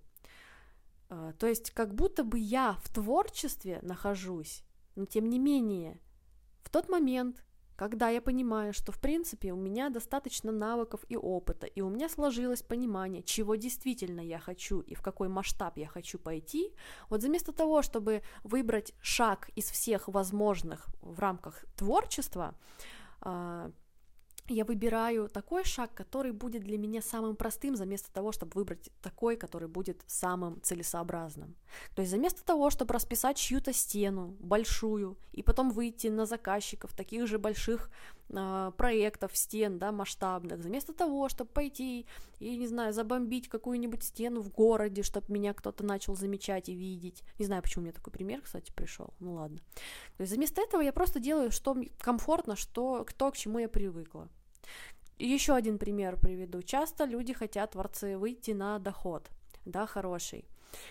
А, 1.08 1.32
то 1.32 1.46
есть 1.46 1.72
как 1.72 1.94
будто 1.94 2.22
бы 2.22 2.38
я 2.38 2.78
в 2.84 2.92
творчестве 2.94 3.80
нахожусь, 3.82 4.62
но 4.94 5.04
тем 5.04 5.28
не 5.28 5.40
менее, 5.40 5.98
в 6.62 6.70
тот 6.70 6.88
момент, 6.88 7.42
когда 7.76 8.10
я 8.10 8.20
понимаю, 8.20 8.72
что 8.72 8.92
в 8.92 8.98
принципе 9.00 9.52
у 9.52 9.56
меня 9.56 9.90
достаточно 9.90 10.52
навыков 10.52 11.04
и 11.08 11.16
опыта, 11.16 11.66
и 11.66 11.80
у 11.80 11.88
меня 11.88 12.08
сложилось 12.08 12.62
понимание, 12.62 13.22
чего 13.22 13.56
действительно 13.56 14.20
я 14.20 14.38
хочу 14.38 14.80
и 14.80 14.94
в 14.94 15.02
какой 15.02 15.28
масштаб 15.28 15.78
я 15.78 15.88
хочу 15.88 16.18
пойти, 16.18 16.72
вот 17.08 17.22
вместо 17.22 17.52
того, 17.52 17.82
чтобы 17.82 18.22
выбрать 18.44 18.92
шаг 19.00 19.50
из 19.56 19.64
всех 19.64 20.08
возможных 20.08 20.86
в 21.00 21.18
рамках 21.18 21.64
творчества, 21.76 22.54
а, 23.20 23.70
я 24.48 24.64
выбираю 24.64 25.28
такой 25.28 25.64
шаг, 25.64 25.94
который 25.94 26.32
будет 26.32 26.62
для 26.62 26.78
меня 26.78 27.00
самым 27.00 27.36
простым, 27.36 27.74
вместо 27.74 28.12
того, 28.12 28.32
чтобы 28.32 28.52
выбрать 28.54 28.90
такой, 29.00 29.36
который 29.36 29.68
будет 29.68 30.02
самым 30.06 30.60
целесообразным. 30.62 31.54
То 31.94 32.02
есть 32.02 32.14
вместо 32.14 32.44
того, 32.44 32.70
чтобы 32.70 32.94
расписать 32.94 33.36
чью-то 33.36 33.72
стену 33.72 34.36
большую 34.40 35.16
и 35.32 35.42
потом 35.42 35.70
выйти 35.70 36.08
на 36.08 36.26
заказчиков 36.26 36.94
таких 36.96 37.26
же 37.26 37.38
больших 37.38 37.90
проектов, 38.76 39.36
стен, 39.36 39.78
да, 39.78 39.92
масштабных, 39.92 40.58
вместо 40.58 40.92
того, 40.92 41.28
чтобы 41.28 41.50
пойти 41.50 42.06
и, 42.38 42.56
не 42.56 42.66
знаю, 42.66 42.92
забомбить 42.92 43.48
какую-нибудь 43.48 44.02
стену 44.02 44.40
в 44.40 44.50
городе, 44.50 45.02
чтобы 45.02 45.32
меня 45.32 45.52
кто-то 45.52 45.84
начал 45.84 46.16
замечать 46.16 46.68
и 46.68 46.74
видеть. 46.74 47.22
Не 47.38 47.44
знаю, 47.44 47.62
почему 47.62 47.82
мне 47.82 47.92
такой 47.92 48.12
пример, 48.12 48.40
кстати, 48.40 48.72
пришел. 48.72 49.12
Ну 49.20 49.34
ладно. 49.34 49.58
То 50.16 50.22
есть 50.22 50.32
вместо 50.34 50.60
этого 50.62 50.80
я 50.80 50.92
просто 50.92 51.20
делаю, 51.20 51.50
что 51.50 51.76
комфортно, 51.98 52.56
что, 52.56 53.06
то, 53.16 53.30
к 53.30 53.36
чему 53.36 53.58
я 53.58 53.68
привыкла. 53.68 54.28
Еще 55.18 55.54
один 55.54 55.78
пример 55.78 56.16
приведу. 56.18 56.62
Часто 56.62 57.04
люди 57.04 57.32
хотят, 57.32 57.72
творцы, 57.72 58.16
выйти 58.16 58.52
на 58.52 58.78
доход, 58.78 59.30
да, 59.64 59.86
хороший. 59.86 60.46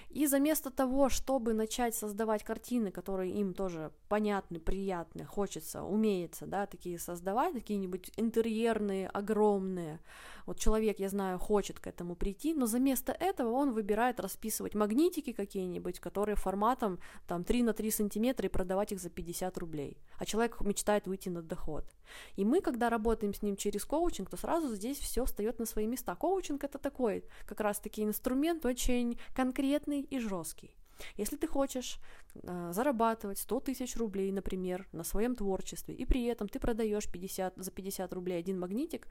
И 0.10 0.28
заместо 0.28 0.70
того, 0.70 1.10
чтобы 1.10 1.54
начать 1.54 1.96
создавать 1.96 2.44
картины, 2.44 2.92
которые 2.92 3.32
им 3.34 3.54
тоже 3.54 3.92
понятны, 4.10 4.60
приятны, 4.60 5.26
хочется, 5.26 5.84
умеется, 5.84 6.46
да, 6.46 6.66
такие 6.66 7.00
создавать, 7.00 7.54
какие-нибудь 7.54 8.12
интерьерные, 8.18 9.08
огромные, 9.08 10.00
вот 10.46 10.60
человек, 10.60 11.00
я 11.00 11.10
знаю, 11.10 11.40
хочет 11.40 11.80
к 11.80 11.88
этому 11.88 12.16
прийти, 12.16 12.54
но 12.54 12.66
заместо 12.66 13.12
этого 13.12 13.52
он 13.52 13.72
выбирает 13.72 14.20
расписывать 14.20 14.76
магнитики 14.76 15.32
какие-нибудь, 15.34 16.00
которые 16.00 16.36
форматом 16.36 17.00
там 17.28 17.44
3 17.44 17.64
на 17.64 17.74
3 17.74 17.92
сантиметра 17.92 18.46
и 18.48 18.52
продавать 18.52 18.92
их 18.92 19.00
за 19.00 19.10
50 19.10 19.58
рублей. 19.58 19.98
А 20.18 20.26
человек 20.26 20.62
мечтает 20.62 21.08
выйти 21.08 21.30
на 21.30 21.42
доход. 21.42 21.86
И 22.36 22.46
мы, 22.46 22.62
когда 22.62 22.90
работаем 22.90 23.34
с 23.34 23.42
ним 23.42 23.56
через 23.56 23.86
коучинг, 23.86 24.30
то 24.30 24.38
сразу 24.38 24.76
здесь 24.76 24.98
все 24.98 25.26
встает 25.26 25.60
на 25.60 25.66
свои 25.66 25.88
места. 25.88 26.16
Коучинг 26.16 26.64
это 26.64 26.78
такой, 26.78 27.24
как 27.46 27.60
раз 27.60 27.80
таки 27.80 28.04
инструмент 28.04 28.66
очень 28.66 29.20
конкретный 29.36 30.02
и 30.02 30.20
жесткий. 30.20 30.76
Если 31.18 31.38
ты 31.38 31.48
хочешь 31.48 32.00
э, 32.36 32.72
зарабатывать 32.74 33.40
100 33.40 33.60
тысяч 33.62 33.96
рублей, 33.98 34.32
например, 34.32 34.88
на 34.92 35.04
своем 35.04 35.36
творчестве, 35.36 35.96
и 35.96 36.06
при 36.06 36.26
этом 36.26 36.48
ты 36.48 36.60
продаешь 36.60 37.12
50, 37.12 37.54
за 37.58 37.72
50 37.72 38.14
рублей 38.14 38.40
один 38.40 38.60
магнитик, 38.60 39.08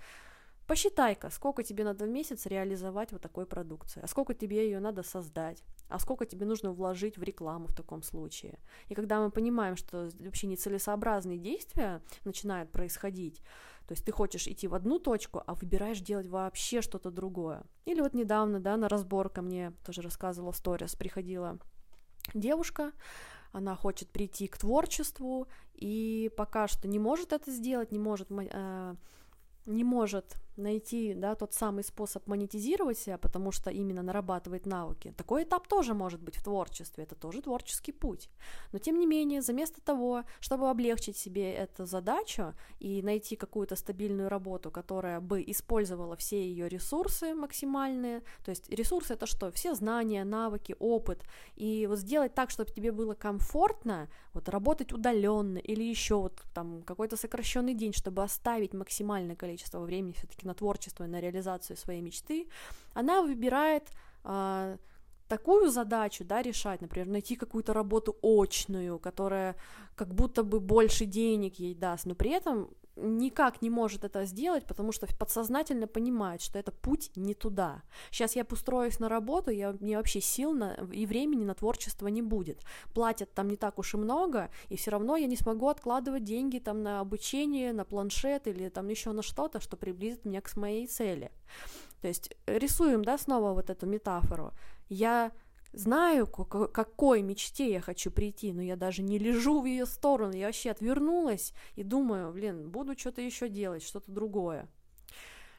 Посчитай-ка, 0.71 1.31
сколько 1.31 1.65
тебе 1.65 1.83
надо 1.83 2.05
в 2.05 2.09
месяц 2.09 2.47
реализовать 2.47 3.11
вот 3.11 3.21
такой 3.21 3.45
продукции, 3.45 4.01
а 4.05 4.07
сколько 4.07 4.35
тебе 4.35 4.65
ее 4.67 4.79
надо 4.79 5.03
создать, 5.03 5.65
а 5.89 5.99
сколько 5.99 6.27
тебе 6.27 6.47
нужно 6.47 6.71
вложить 6.71 7.19
в 7.19 7.25
рекламу 7.25 7.67
в 7.67 7.75
таком 7.75 8.05
случае. 8.05 8.57
И 8.87 8.95
когда 8.95 9.21
мы 9.21 9.33
понимаем, 9.33 9.75
что 9.75 10.09
вообще 10.21 10.47
нецелесообразные 10.47 11.39
действия 11.39 12.03
начинают 12.25 12.71
происходить, 12.71 13.43
то 13.89 13.95
есть 13.95 14.05
ты 14.05 14.13
хочешь 14.13 14.47
идти 14.47 14.69
в 14.69 14.75
одну 14.75 15.01
точку, 15.01 15.43
а 15.45 15.55
выбираешь 15.55 15.99
делать 15.99 16.29
вообще 16.29 16.83
что-то 16.83 17.11
другое. 17.11 17.65
Или 17.85 18.01
вот 18.01 18.15
недавно, 18.15 18.61
да, 18.61 18.77
на 18.77 18.89
разбор 18.89 19.29
ко 19.29 19.43
мне 19.43 19.73
тоже 19.85 20.03
рассказывала 20.03 20.53
сторис, 20.53 20.95
приходила 20.95 21.59
девушка, 22.33 22.93
она 23.51 23.75
хочет 23.75 24.09
прийти 24.11 24.47
к 24.47 24.57
творчеству 24.57 25.49
и 25.75 26.31
пока 26.37 26.69
что 26.69 26.87
не 26.87 27.01
может 27.01 27.33
это 27.33 27.51
сделать, 27.51 27.91
не 27.91 27.99
может 27.99 28.29
э, 28.31 28.95
не 29.67 29.85
может 29.85 30.37
найти 30.57 31.15
да, 31.15 31.35
тот 31.35 31.55
самый 31.55 31.85
способ 31.85 32.27
монетизировать 32.27 32.99
себя, 32.99 33.19
потому 33.19 33.53
что 33.53 33.71
именно 33.71 34.03
нарабатывает 34.03 34.67
навыки. 34.67 35.15
Такой 35.17 35.45
этап 35.45 35.69
тоже 35.69 35.95
может 35.95 36.21
быть 36.21 36.37
в 36.37 36.45
творчестве, 36.45 37.05
это 37.05 37.15
тоже 37.15 37.43
творческий 37.43 37.93
путь. 37.93 38.29
Но 38.73 38.79
тем 38.79 38.99
не 38.99 39.07
менее, 39.07 39.41
вместо 39.41 39.81
того, 39.81 40.25
чтобы 40.41 40.71
облегчить 40.71 41.17
себе 41.17 41.53
эту 41.53 41.87
задачу 41.87 42.55
и 42.79 43.03
найти 43.03 43.37
какую-то 43.37 43.77
стабильную 43.77 44.29
работу, 44.29 44.71
которая 44.71 45.21
бы 45.21 45.43
использовала 45.47 46.17
все 46.17 46.43
ее 46.43 46.69
ресурсы 46.69 47.35
максимальные, 47.35 48.23
то 48.45 48.51
есть 48.51 48.71
ресурсы 48.71 49.15
это 49.15 49.27
что? 49.27 49.51
Все 49.53 49.75
знания, 49.75 50.25
навыки, 50.25 50.77
опыт, 50.79 51.25
и 51.57 51.87
вот 51.87 51.99
сделать 51.99 52.35
так, 52.35 52.51
чтобы 52.51 52.71
тебе 52.71 52.93
было 52.93 53.15
комфортно, 53.15 54.09
вот 54.33 54.49
работать 54.49 54.93
удаленно 54.93 55.59
или 55.59 55.83
еще 55.83 56.17
вот 56.17 56.43
там 56.55 56.83
какой-то 56.83 57.17
сокращенный 57.17 57.75
день, 57.75 57.93
чтобы 57.93 58.23
оставить 58.23 58.75
максимальное 58.75 59.37
количество 59.37 59.81
времени 59.81 60.13
все-таки 60.13 60.40
на 60.45 60.55
творчество 60.55 61.05
и 61.05 61.09
на 61.09 61.21
реализацию 61.21 61.77
своей 61.77 62.01
мечты, 62.01 62.49
она 62.95 63.23
выбирает 63.23 63.89
э, 64.25 64.77
такую 65.29 65.71
задачу, 65.71 66.25
да, 66.25 66.43
решать, 66.43 66.81
например, 66.81 67.09
найти 67.09 67.37
какую-то 67.37 67.73
работу 67.73 68.17
очную, 68.23 68.99
которая 68.99 69.55
как 69.95 70.15
будто 70.15 70.43
бы 70.43 70.61
больше 70.61 71.05
денег 71.05 71.61
ей 71.61 71.75
даст, 71.75 72.07
но 72.07 72.15
при 72.15 72.31
этом 72.31 72.69
никак 72.97 73.63
не 73.63 73.71
может 73.71 74.05
это 74.05 74.25
сделать, 74.25 74.67
потому 74.67 74.93
что 74.93 75.07
подсознательно 75.19 75.87
понимает, 75.87 76.43
что 76.43 76.59
это 76.59 76.73
путь 76.73 77.11
не 77.17 77.35
туда. 77.35 77.83
Сейчас 78.11 78.37
я 78.37 78.47
устроюсь 78.51 78.99
на 78.99 79.09
работу, 79.09 79.51
я, 79.51 79.73
мне 79.81 79.97
вообще 79.97 80.21
сил 80.21 80.53
на, 80.53 80.75
и 80.93 81.07
времени 81.07 81.45
на 81.45 81.55
творчество 81.55 82.09
не 82.09 82.23
будет. 82.23 82.63
Платят 82.95 83.33
там 83.33 83.49
не 83.49 83.57
так 83.57 83.79
уж 83.79 83.95
и 83.95 83.97
много, 83.97 84.51
и 84.69 84.77
все 84.77 84.91
равно 84.91 85.17
я 85.17 85.27
не 85.27 85.37
смогу 85.37 85.69
откладывать 85.69 86.25
деньги 86.25 86.59
там 86.59 86.83
на 86.83 87.01
обучение, 87.01 87.73
на 87.73 87.85
планшет 87.85 88.47
или 88.47 88.69
там 88.69 88.89
еще 88.89 89.13
на 89.13 89.23
что-то, 89.23 89.61
что 89.61 89.77
приблизит 89.77 90.25
меня 90.25 90.41
к 90.41 90.57
моей 90.57 90.87
цели. 90.87 91.31
То 92.01 92.09
есть 92.09 92.35
рисуем, 92.47 93.05
да, 93.05 93.19
снова 93.19 93.53
вот 93.53 93.71
эту 93.71 93.87
метафору. 93.87 94.53
Я 94.89 95.33
знаю, 95.73 96.27
к 96.27 96.69
какой 96.69 97.23
мечте 97.23 97.73
я 97.73 97.81
хочу 97.81 98.11
прийти, 98.11 98.53
но 98.53 98.63
я 98.63 98.77
даже 98.77 99.03
не 99.03 99.19
лежу 99.19 99.61
в 99.61 99.65
ее 99.65 99.87
сторону, 99.87 100.33
я 100.35 100.47
вообще 100.47 100.71
отвернулась 100.71 101.53
и 101.77 101.83
думаю, 101.83 102.33
блин, 102.33 102.71
буду 102.71 102.99
что-то 102.99 103.21
еще 103.21 103.49
делать, 103.49 103.83
что-то 103.83 104.11
другое. 104.11 104.69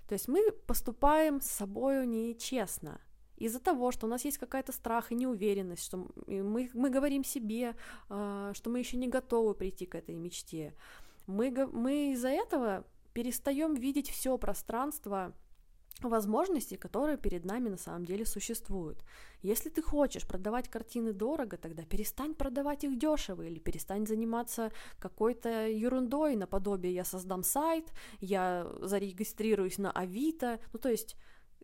То 0.08 0.13
есть 0.13 0.27
мы 0.27 0.51
поступаем 0.68 1.39
с 1.39 1.46
собой 1.46 2.06
нечестно. 2.06 3.00
Из-за 3.38 3.60
того, 3.60 3.91
что 3.91 4.06
у 4.06 4.10
нас 4.10 4.25
есть 4.25 4.38
какая-то 4.38 4.72
страх 4.72 5.12
и 5.12 5.15
неуверенность, 5.15 5.84
что 5.84 6.08
мы, 6.27 6.70
мы 6.74 6.89
говорим 6.89 7.24
себе, 7.24 7.75
а, 8.10 8.53
что 8.53 8.70
мы 8.70 8.80
еще 8.80 8.98
не 8.98 9.08
готовы 9.08 9.56
прийти 9.56 9.86
к 9.86 9.96
этой 9.96 10.15
мечте. 10.15 10.75
Мы, 11.27 11.50
мы 11.72 12.12
из-за 12.12 12.27
этого 12.27 12.84
перестаем 13.13 13.74
видеть 13.74 14.10
все 14.10 14.38
пространство 14.38 15.34
возможностей, 16.01 16.77
которые 16.77 17.17
перед 17.17 17.45
нами 17.45 17.69
на 17.69 17.77
самом 17.77 18.05
деле 18.05 18.25
существуют. 18.25 19.03
Если 19.41 19.69
ты 19.69 19.81
хочешь 19.81 20.27
продавать 20.27 20.69
картины 20.69 21.13
дорого, 21.13 21.57
тогда 21.57 21.83
перестань 21.83 22.33
продавать 22.33 22.83
их 22.83 22.98
дешево 22.98 23.43
или 23.43 23.60
перестань 23.60 24.07
заниматься 24.07 24.71
какой-то 25.00 25.67
ерундой 25.67 26.36
наподобие 26.36 26.93
я 26.93 27.05
создам 27.05 27.43
сайт, 27.43 27.91
я 28.19 28.67
зарегистрируюсь 28.81 29.77
на 29.77 29.91
Авито, 29.91 30.60
ну 30.74 30.79
то 30.79 30.89
есть 30.89 31.15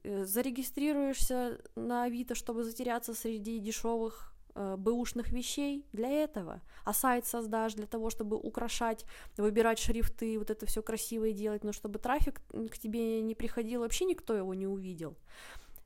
э, 0.04 0.26
зарегистрируешься 0.26 1.60
на 1.76 2.04
Авито, 2.04 2.36
чтобы 2.36 2.64
затеряться 2.64 3.14
среди 3.14 3.60
дешевых 3.60 4.37
э, 4.58 4.76
бэушных 4.78 5.30
вещей 5.30 5.86
для 5.94 6.10
этого, 6.10 6.62
а 6.84 6.94
сайт 6.94 7.26
создашь 7.26 7.76
для 7.76 7.86
того, 7.86 8.10
чтобы 8.10 8.38
украшать, 8.38 9.06
выбирать 9.38 9.80
шрифты, 9.80 10.40
вот 10.40 10.50
это 10.50 10.66
все 10.66 10.82
красивое 10.82 11.32
делать, 11.32 11.64
но 11.64 11.72
чтобы 11.72 12.00
трафик 12.00 12.42
к 12.50 12.78
тебе 12.78 13.22
не 13.22 13.36
приходил, 13.36 13.82
вообще 13.82 14.06
никто 14.06 14.34
его 14.34 14.54
не 14.54 14.68
увидел. 14.68 15.16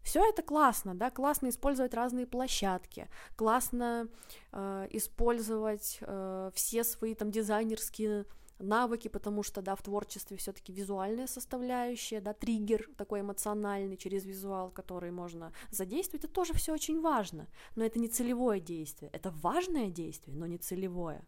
Все 0.03 0.27
это 0.27 0.41
классно, 0.41 0.95
да, 0.95 1.11
классно 1.11 1.49
использовать 1.49 1.93
разные 1.93 2.25
площадки, 2.25 3.07
классно 3.35 4.07
э, 4.51 4.87
использовать 4.91 5.99
э, 6.01 6.51
все 6.55 6.83
свои 6.83 7.13
там 7.13 7.29
дизайнерские 7.29 8.25
навыки, 8.59 9.07
потому 9.07 9.43
что, 9.43 9.61
да, 9.61 9.75
в 9.75 9.81
творчестве 9.81 10.37
все-таки 10.37 10.71
визуальная 10.71 11.27
составляющая, 11.27 12.21
да, 12.21 12.33
триггер 12.33 12.89
такой 12.97 13.21
эмоциональный 13.21 13.97
через 13.97 14.25
визуал, 14.25 14.71
который 14.71 15.11
можно 15.11 15.53
задействовать, 15.69 16.25
это 16.25 16.33
тоже 16.33 16.53
все 16.53 16.73
очень 16.73 17.01
важно, 17.01 17.47
но 17.75 17.83
это 17.83 17.99
не 17.99 18.07
целевое 18.07 18.59
действие, 18.59 19.09
это 19.11 19.31
важное 19.31 19.89
действие, 19.89 20.35
но 20.35 20.45
не 20.45 20.57
целевое. 20.57 21.25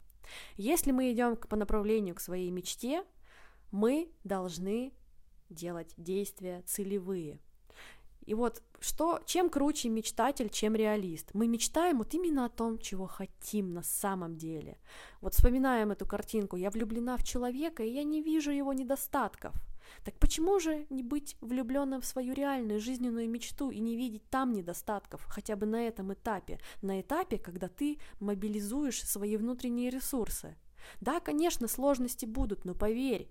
Если 0.56 0.92
мы 0.92 1.12
идем 1.12 1.36
по 1.36 1.56
направлению 1.56 2.15
к 2.15 2.22
своей 2.22 2.50
мечте, 2.50 3.03
мы 3.72 4.12
должны 4.24 4.94
делать 5.50 5.94
действия 5.98 6.62
целевые– 6.65 7.39
и 8.25 8.34
вот 8.34 8.62
что, 8.80 9.20
чем 9.25 9.50
круче 9.50 9.89
мечтатель, 9.89 10.50
чем 10.50 10.75
реалист? 10.75 11.32
Мы 11.34 11.48
мечтаем 11.48 11.98
вот 11.98 12.13
именно 12.13 12.46
о 12.46 12.50
том, 12.50 12.77
чего 12.80 13.08
хотим 13.08 13.74
на 13.74 13.84
самом 13.84 14.38
деле. 14.38 14.77
Вот 15.22 15.34
вспоминаем 15.34 15.92
эту 15.92 16.06
картинку, 16.06 16.56
я 16.56 16.70
влюблена 16.70 17.18
в 17.18 17.24
человека, 17.24 17.84
и 17.84 17.92
я 17.92 18.03
не 18.03 18.22
вижу 18.22 18.51
его 18.51 18.74
недостатков. 18.74 19.53
Так 20.03 20.18
почему 20.20 20.60
же 20.60 20.86
не 20.89 21.03
быть 21.03 21.36
влюбленным 21.42 22.01
в 22.01 22.06
свою 22.06 22.34
реальную 22.34 22.80
жизненную 22.80 23.30
мечту 23.30 23.70
и 23.70 23.80
не 23.80 23.96
видеть 23.96 24.30
там 24.30 24.53
недостатков, 24.53 25.24
хотя 25.27 25.56
бы 25.56 25.65
на 25.65 25.88
этом 25.88 26.13
этапе, 26.13 26.60
на 26.82 27.01
этапе, 27.01 27.38
когда 27.38 27.68
ты 27.68 28.00
мобилизуешь 28.20 29.03
свои 29.03 29.38
внутренние 29.38 29.89
ресурсы? 29.89 30.56
Да, 31.00 31.20
конечно, 31.20 31.68
сложности 31.68 32.25
будут, 32.25 32.65
но 32.65 32.74
поверь, 32.75 33.30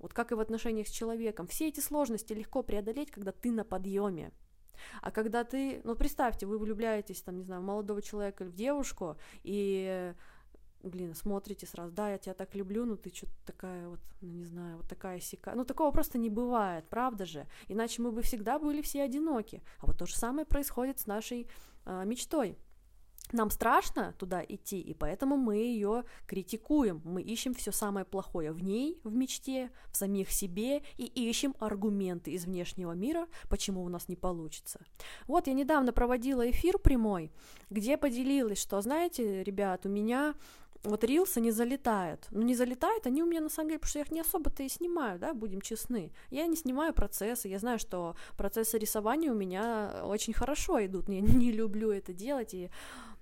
вот 0.00 0.12
как 0.12 0.32
и 0.32 0.34
в 0.34 0.40
отношениях 0.40 0.88
с 0.88 0.90
человеком. 0.90 1.46
Все 1.46 1.68
эти 1.68 1.80
сложности 1.80 2.32
легко 2.32 2.62
преодолеть, 2.62 3.10
когда 3.10 3.32
ты 3.32 3.52
на 3.52 3.64
подъеме. 3.64 4.32
А 5.02 5.10
когда 5.10 5.44
ты, 5.44 5.80
ну 5.84 5.94
представьте, 5.94 6.46
вы 6.46 6.58
влюбляетесь, 6.58 7.22
там, 7.22 7.36
не 7.36 7.44
знаю, 7.44 7.60
в 7.60 7.64
молодого 7.64 8.02
человека 8.02 8.44
или 8.44 8.50
в 8.50 8.54
девушку, 8.54 9.16
и 9.42 10.14
блин, 10.82 11.14
смотрите 11.14 11.66
сразу, 11.66 11.92
да, 11.92 12.10
я 12.10 12.18
тебя 12.18 12.34
так 12.34 12.54
люблю, 12.54 12.84
но 12.86 12.96
ты 12.96 13.14
что-то 13.14 13.32
такая 13.44 13.88
вот, 13.88 14.00
ну 14.20 14.32
не 14.32 14.44
знаю, 14.44 14.78
вот 14.78 14.88
такая 14.88 15.20
сика. 15.20 15.52
Ну 15.54 15.64
такого 15.64 15.90
просто 15.90 16.18
не 16.18 16.30
бывает, 16.30 16.88
правда 16.88 17.26
же? 17.26 17.46
Иначе 17.68 18.02
мы 18.02 18.12
бы 18.12 18.22
всегда 18.22 18.58
были 18.58 18.82
все 18.82 19.02
одиноки. 19.02 19.62
А 19.78 19.86
вот 19.86 19.98
то 19.98 20.06
же 20.06 20.16
самое 20.16 20.46
происходит 20.46 20.98
с 20.98 21.06
нашей 21.06 21.48
э, 21.84 22.04
мечтой. 22.06 22.56
Нам 23.32 23.50
страшно 23.50 24.14
туда 24.18 24.42
идти, 24.46 24.80
и 24.80 24.94
поэтому 24.94 25.36
мы 25.36 25.56
ее 25.56 26.04
критикуем. 26.26 27.00
Мы 27.04 27.22
ищем 27.22 27.54
все 27.54 27.72
самое 27.72 28.04
плохое 28.04 28.52
в 28.52 28.62
ней, 28.62 29.00
в 29.04 29.14
мечте, 29.14 29.70
в 29.90 29.96
самих 29.96 30.30
себе 30.30 30.82
и 30.96 31.04
ищем 31.04 31.54
аргументы 31.58 32.32
из 32.32 32.44
внешнего 32.44 32.92
мира, 32.92 33.26
почему 33.48 33.84
у 33.84 33.88
нас 33.88 34.08
не 34.08 34.16
получится. 34.16 34.80
Вот 35.26 35.46
я 35.46 35.52
недавно 35.52 35.92
проводила 35.92 36.48
эфир 36.50 36.78
прямой, 36.78 37.30
где 37.70 37.96
поделилась, 37.96 38.60
что, 38.60 38.80
знаете, 38.80 39.44
ребят, 39.44 39.86
у 39.86 39.88
меня 39.88 40.34
вот 40.82 41.04
рилсы 41.04 41.40
не 41.40 41.50
залетают. 41.50 42.26
Ну, 42.30 42.42
не 42.42 42.54
залетают 42.54 43.06
они 43.06 43.22
у 43.22 43.26
меня, 43.26 43.40
на 43.40 43.48
самом 43.48 43.68
деле, 43.68 43.78
потому 43.78 43.90
что 43.90 43.98
я 43.98 44.04
их 44.04 44.10
не 44.10 44.20
особо-то 44.20 44.62
и 44.62 44.68
снимаю, 44.68 45.18
да, 45.18 45.34
будем 45.34 45.60
честны. 45.60 46.12
Я 46.30 46.46
не 46.46 46.56
снимаю 46.56 46.94
процессы, 46.94 47.48
я 47.48 47.58
знаю, 47.58 47.78
что 47.78 48.16
процессы 48.36 48.78
рисования 48.78 49.30
у 49.30 49.34
меня 49.34 50.02
очень 50.04 50.32
хорошо 50.32 50.84
идут, 50.84 51.08
я 51.08 51.20
не 51.20 51.52
люблю 51.52 51.90
это 51.90 52.12
делать, 52.12 52.54
и 52.54 52.70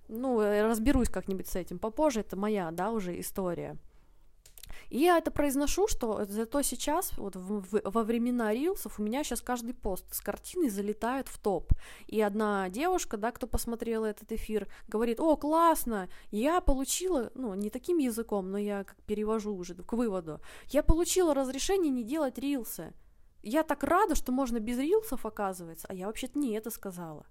ну, 0.08 0.40
разберусь 0.40 1.08
как-нибудь 1.08 1.48
с 1.48 1.56
этим 1.56 1.78
попозже, 1.78 2.20
это 2.20 2.36
моя, 2.36 2.70
да, 2.70 2.90
уже 2.90 3.18
история. 3.18 3.76
И 4.90 5.00
я 5.00 5.18
это 5.18 5.30
произношу, 5.30 5.86
что 5.86 6.24
зато 6.24 6.62
сейчас, 6.62 7.16
вот 7.18 7.36
в, 7.36 7.60
в, 7.60 7.80
во 7.84 8.02
времена 8.02 8.52
рилсов, 8.52 8.98
у 8.98 9.02
меня 9.02 9.22
сейчас 9.22 9.40
каждый 9.40 9.74
пост 9.74 10.14
с 10.14 10.20
картиной 10.20 10.70
залетает 10.70 11.28
в 11.28 11.38
топ. 11.38 11.72
И 12.06 12.20
одна 12.20 12.68
девушка, 12.70 13.16
да, 13.16 13.30
кто 13.32 13.46
посмотрела 13.46 14.06
этот 14.06 14.32
эфир, 14.32 14.68
говорит, 14.88 15.20
о, 15.20 15.36
классно, 15.36 16.08
я 16.30 16.60
получила, 16.60 17.30
ну, 17.34 17.54
не 17.54 17.70
таким 17.70 17.98
языком, 17.98 18.50
но 18.50 18.58
я 18.58 18.84
как 18.84 18.96
перевожу 19.02 19.54
уже 19.54 19.74
к 19.74 19.92
выводу, 19.92 20.40
я 20.68 20.82
получила 20.82 21.34
разрешение 21.34 21.92
не 21.92 22.04
делать 22.04 22.38
рилсы. 22.38 22.94
Я 23.42 23.62
так 23.62 23.84
рада, 23.84 24.14
что 24.14 24.32
можно 24.32 24.58
без 24.58 24.78
рилсов, 24.78 25.24
оказывается, 25.24 25.86
а 25.88 25.94
я 25.94 26.06
вообще-то 26.06 26.38
не 26.38 26.54
это 26.54 26.70
сказала. 26.70 27.26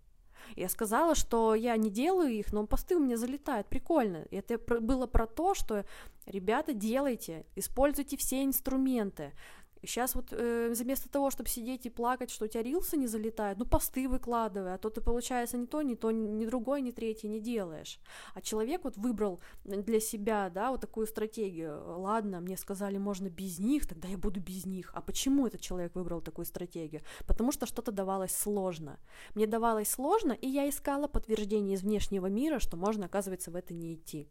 Я 0.55 0.69
сказала, 0.69 1.15
что 1.15 1.55
я 1.55 1.75
не 1.77 1.89
делаю 1.89 2.31
их, 2.31 2.53
но 2.53 2.65
посты 2.65 2.95
у 2.95 2.99
меня 2.99 3.17
залетают, 3.17 3.67
прикольно. 3.67 4.25
И 4.31 4.35
это 4.35 4.57
было 4.57 5.07
про 5.07 5.27
то, 5.27 5.53
что, 5.53 5.85
ребята, 6.25 6.73
делайте, 6.73 7.45
используйте 7.55 8.17
все 8.17 8.43
инструменты. 8.43 9.33
Сейчас 9.81 10.15
вот 10.15 10.27
э, 10.31 10.73
вместо 10.75 11.09
того, 11.09 11.29
чтобы 11.29 11.49
сидеть 11.49 11.85
и 11.85 11.89
плакать, 11.89 12.29
что 12.29 12.45
у 12.45 12.47
тебя 12.47 12.63
рилсы 12.63 12.97
не 12.97 13.07
залетают, 13.07 13.59
ну 13.59 13.65
посты 13.65 14.07
выкладывай, 14.07 14.73
а 14.73 14.77
то 14.77 14.89
ты, 14.89 15.01
получается, 15.01 15.57
ни 15.57 15.65
то, 15.65 15.81
ни 15.81 15.95
то, 15.95 16.11
ни 16.11 16.45
другое, 16.45 16.81
ни 16.81 16.91
третье 16.91 17.27
не 17.27 17.39
делаешь. 17.39 17.99
А 18.33 18.41
человек 18.41 18.83
вот 18.83 18.97
выбрал 18.97 19.39
для 19.63 19.99
себя, 19.99 20.49
да, 20.49 20.71
вот 20.71 20.81
такую 20.81 21.07
стратегию. 21.07 21.81
Ладно, 21.99 22.39
мне 22.39 22.57
сказали, 22.57 22.97
можно 22.97 23.29
без 23.29 23.59
них, 23.59 23.87
тогда 23.87 24.07
я 24.07 24.17
буду 24.17 24.39
без 24.39 24.65
них. 24.65 24.91
А 24.93 25.01
почему 25.01 25.47
этот 25.47 25.61
человек 25.61 25.95
выбрал 25.95 26.21
такую 26.21 26.45
стратегию? 26.45 27.01
Потому 27.25 27.51
что 27.51 27.65
что-то 27.65 27.91
давалось 27.91 28.35
сложно. 28.35 28.99
Мне 29.35 29.47
давалось 29.47 29.89
сложно, 29.89 30.31
и 30.31 30.47
я 30.47 30.67
искала 30.67 31.07
подтверждение 31.07 31.75
из 31.75 31.83
внешнего 31.83 32.27
мира, 32.27 32.59
что 32.59 32.77
можно, 32.77 33.05
оказывается, 33.05 33.51
в 33.51 33.55
это 33.55 33.73
не 33.73 33.93
идти 33.93 34.27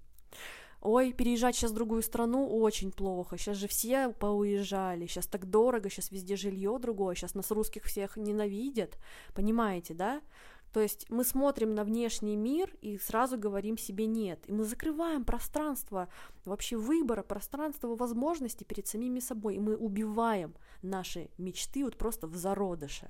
ой, 0.81 1.13
переезжать 1.13 1.57
сейчас 1.57 1.71
в 1.71 1.75
другую 1.75 2.03
страну 2.03 2.47
очень 2.59 2.93
плохо, 2.93 3.37
сейчас 3.37 3.57
же 3.57 3.69
все 3.69 4.11
поуезжали, 4.11 5.07
сейчас 5.07 5.27
так 5.27 5.49
дорого, 5.49 5.91
сейчас 5.91 6.11
везде 6.11 6.37
жилье 6.37 6.79
другое, 6.79 7.15
сейчас 7.15 7.35
нас 7.35 7.51
русских 7.51 7.85
всех 7.85 8.17
ненавидят, 8.17 8.99
понимаете, 9.35 9.95
да? 9.95 10.21
То 10.77 10.83
есть 10.83 11.09
мы 11.09 11.25
смотрим 11.25 11.75
на 11.75 11.85
внешний 11.85 12.37
мир 12.37 12.71
и 12.83 12.99
сразу 12.99 13.39
говорим 13.39 13.79
себе 13.79 14.05
нет. 14.05 14.45
И 14.47 14.53
мы 14.53 14.65
закрываем 14.65 15.25
пространство 15.25 16.11
вообще 16.45 16.77
выбора, 16.77 17.23
пространство 17.23 17.97
возможностей 17.97 18.67
перед 18.67 18.87
самими 18.87 19.21
собой. 19.21 19.55
И 19.57 19.59
мы 19.59 19.75
убиваем 19.75 20.55
наши 20.83 21.31
мечты 21.39 21.83
вот 21.83 21.97
просто 21.97 22.27
в 22.27 22.37
зародыше. 22.37 23.09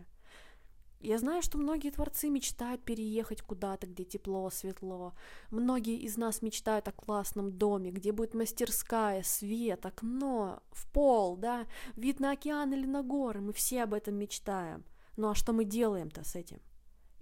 Я 1.07 1.19
знаю, 1.19 1.41
что 1.41 1.57
многие 1.57 1.91
творцы 1.91 2.29
мечтают 2.29 2.83
переехать 2.83 3.41
куда-то, 3.41 3.87
где 3.87 4.03
тепло, 4.03 4.51
светло. 4.51 5.15
Многие 5.53 5.99
из 5.99 6.17
нас 6.17 6.43
мечтают 6.43 6.89
о 6.89 6.93
классном 6.93 7.53
доме, 7.53 7.93
где 7.93 8.11
будет 8.11 8.35
мастерская, 8.35 9.23
свет, 9.23 9.87
окно, 9.87 10.65
в 10.73 10.91
пол, 10.91 11.37
да, 11.37 11.69
вид 11.95 12.19
на 12.19 12.33
океан 12.33 12.73
или 12.73 12.87
на 12.87 13.05
горы. 13.05 13.41
Мы 13.41 13.53
все 13.53 13.85
об 13.85 13.95
этом 13.95 14.17
мечтаем. 14.17 14.85
Ну 15.17 15.29
а 15.29 15.37
что 15.37 15.53
мы 15.53 15.65
делаем-то 15.65 16.25
с 16.25 16.35
этим? 16.35 16.59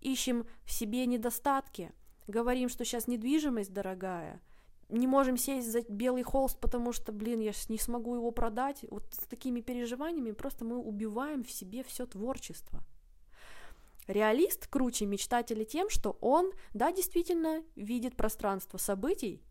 Ищем 0.00 0.46
в 0.64 0.72
себе 0.72 1.04
недостатки, 1.04 1.92
говорим, 2.26 2.70
что 2.70 2.86
сейчас 2.86 3.06
недвижимость 3.06 3.74
дорогая, 3.74 4.40
не 4.88 5.06
можем 5.06 5.36
сесть 5.36 5.70
за 5.70 5.82
белый 5.82 6.22
холст, 6.22 6.58
потому 6.58 6.94
что, 6.94 7.12
блин, 7.12 7.40
я 7.40 7.52
не 7.68 7.76
смогу 7.76 8.14
его 8.14 8.30
продать. 8.30 8.86
Вот 8.90 9.04
с 9.12 9.26
такими 9.26 9.60
переживаниями 9.60 10.30
просто 10.30 10.64
мы 10.64 10.78
убиваем 10.78 11.44
в 11.44 11.50
себе 11.50 11.82
все 11.82 12.06
творчество. 12.06 12.82
Реалист 14.06 14.66
круче 14.66 15.06
мечтателя 15.06 15.64
тем, 15.64 15.88
что 15.88 16.16
он, 16.20 16.52
да, 16.72 16.92
действительно 16.92 17.62
видит 17.74 18.16
пространство 18.16 18.78
событий 18.78 19.42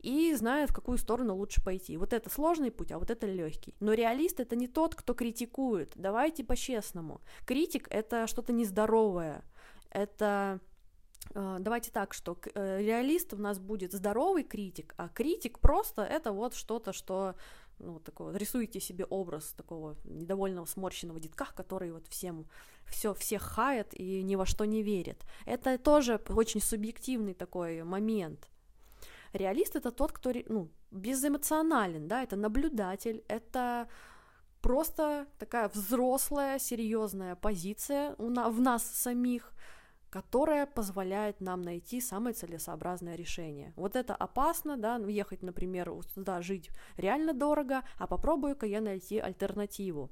и 0.00 0.32
знает, 0.34 0.70
в 0.70 0.74
какую 0.74 0.98
сторону 0.98 1.34
лучше 1.34 1.62
пойти. 1.62 1.96
Вот 1.96 2.12
это 2.12 2.30
сложный 2.30 2.70
путь, 2.70 2.92
а 2.92 2.98
вот 2.98 3.10
это 3.10 3.26
легкий. 3.26 3.74
Но 3.80 3.92
реалист 3.92 4.40
это 4.40 4.54
не 4.56 4.68
тот, 4.68 4.94
кто 4.94 5.14
критикует. 5.14 5.92
Давайте 5.96 6.44
по-честному. 6.44 7.20
Критик 7.46 7.88
это 7.90 8.26
что-то 8.26 8.52
нездоровое. 8.52 9.42
Это 9.90 10.60
э, 11.34 11.56
Давайте 11.58 11.90
так, 11.90 12.14
что 12.14 12.38
э, 12.54 12.80
реалист 12.80 13.34
у 13.34 13.38
нас 13.38 13.58
будет 13.58 13.92
здоровый 13.92 14.44
критик, 14.44 14.94
а 14.96 15.08
критик 15.08 15.58
просто 15.58 16.02
это 16.02 16.32
вот 16.32 16.54
что-то, 16.54 16.92
что 16.92 17.34
ну, 17.78 17.98
такого, 18.00 18.36
рисуете 18.36 18.80
себе 18.80 19.04
образ 19.04 19.52
такого 19.56 19.96
недовольного 20.04 20.66
сморщенного 20.66 21.20
детка, 21.20 21.46
который 21.54 21.92
вот 21.92 22.06
всем 22.08 22.46
все 22.86 23.12
всех 23.14 23.42
хает 23.42 23.94
и 23.94 24.22
ни 24.22 24.36
во 24.36 24.46
что 24.46 24.64
не 24.64 24.82
верит. 24.82 25.24
Это 25.46 25.78
тоже 25.78 26.20
очень 26.28 26.60
субъективный 26.60 27.34
такой 27.34 27.82
момент. 27.82 28.48
Реалист 29.32 29.76
это 29.76 29.90
тот, 29.90 30.12
кто 30.12 30.32
ну, 30.48 30.68
безэмоционален, 30.90 32.08
да, 32.08 32.22
это 32.22 32.36
наблюдатель, 32.36 33.22
это 33.28 33.88
просто 34.62 35.26
такая 35.38 35.68
взрослая, 35.68 36.58
серьезная 36.58 37.36
позиция 37.36 38.14
в 38.16 38.60
нас 38.60 38.84
самих, 38.84 39.52
которая 40.10 40.66
позволяет 40.66 41.40
нам 41.40 41.62
найти 41.62 42.00
самое 42.00 42.34
целесообразное 42.34 43.16
решение. 43.16 43.72
Вот 43.76 43.96
это 43.96 44.14
опасно, 44.14 44.76
да, 44.76 44.98
ну, 44.98 45.08
ехать, 45.08 45.42
например, 45.42 45.92
туда 46.14 46.42
жить 46.42 46.70
реально 46.96 47.34
дорого, 47.34 47.82
а 47.98 48.06
попробую-ка 48.06 48.66
я 48.66 48.80
найти 48.80 49.18
альтернативу. 49.18 50.10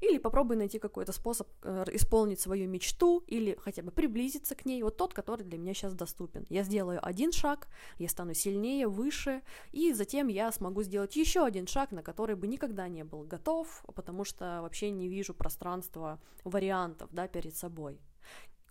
Или 0.00 0.18
попробую 0.18 0.58
найти 0.58 0.80
какой-то 0.80 1.12
способ 1.12 1.48
э, 1.62 1.84
исполнить 1.92 2.40
свою 2.40 2.68
мечту 2.68 3.22
или 3.28 3.56
хотя 3.60 3.82
бы 3.82 3.92
приблизиться 3.92 4.56
к 4.56 4.64
ней, 4.64 4.82
вот 4.82 4.96
тот, 4.96 5.14
который 5.14 5.44
для 5.44 5.58
меня 5.58 5.74
сейчас 5.74 5.94
доступен. 5.94 6.44
Я 6.48 6.64
сделаю 6.64 6.98
один 7.06 7.30
шаг, 7.30 7.68
я 7.98 8.08
стану 8.08 8.34
сильнее, 8.34 8.88
выше, 8.88 9.42
и 9.70 9.92
затем 9.92 10.26
я 10.26 10.50
смогу 10.50 10.82
сделать 10.82 11.14
еще 11.14 11.44
один 11.44 11.68
шаг, 11.68 11.92
на 11.92 12.02
который 12.02 12.34
бы 12.34 12.48
никогда 12.48 12.88
не 12.88 13.04
был 13.04 13.22
готов, 13.22 13.84
потому 13.94 14.24
что 14.24 14.58
вообще 14.62 14.90
не 14.90 15.08
вижу 15.08 15.34
пространства 15.34 16.20
вариантов 16.42 17.08
да, 17.12 17.28
перед 17.28 17.54
собой. 17.54 18.00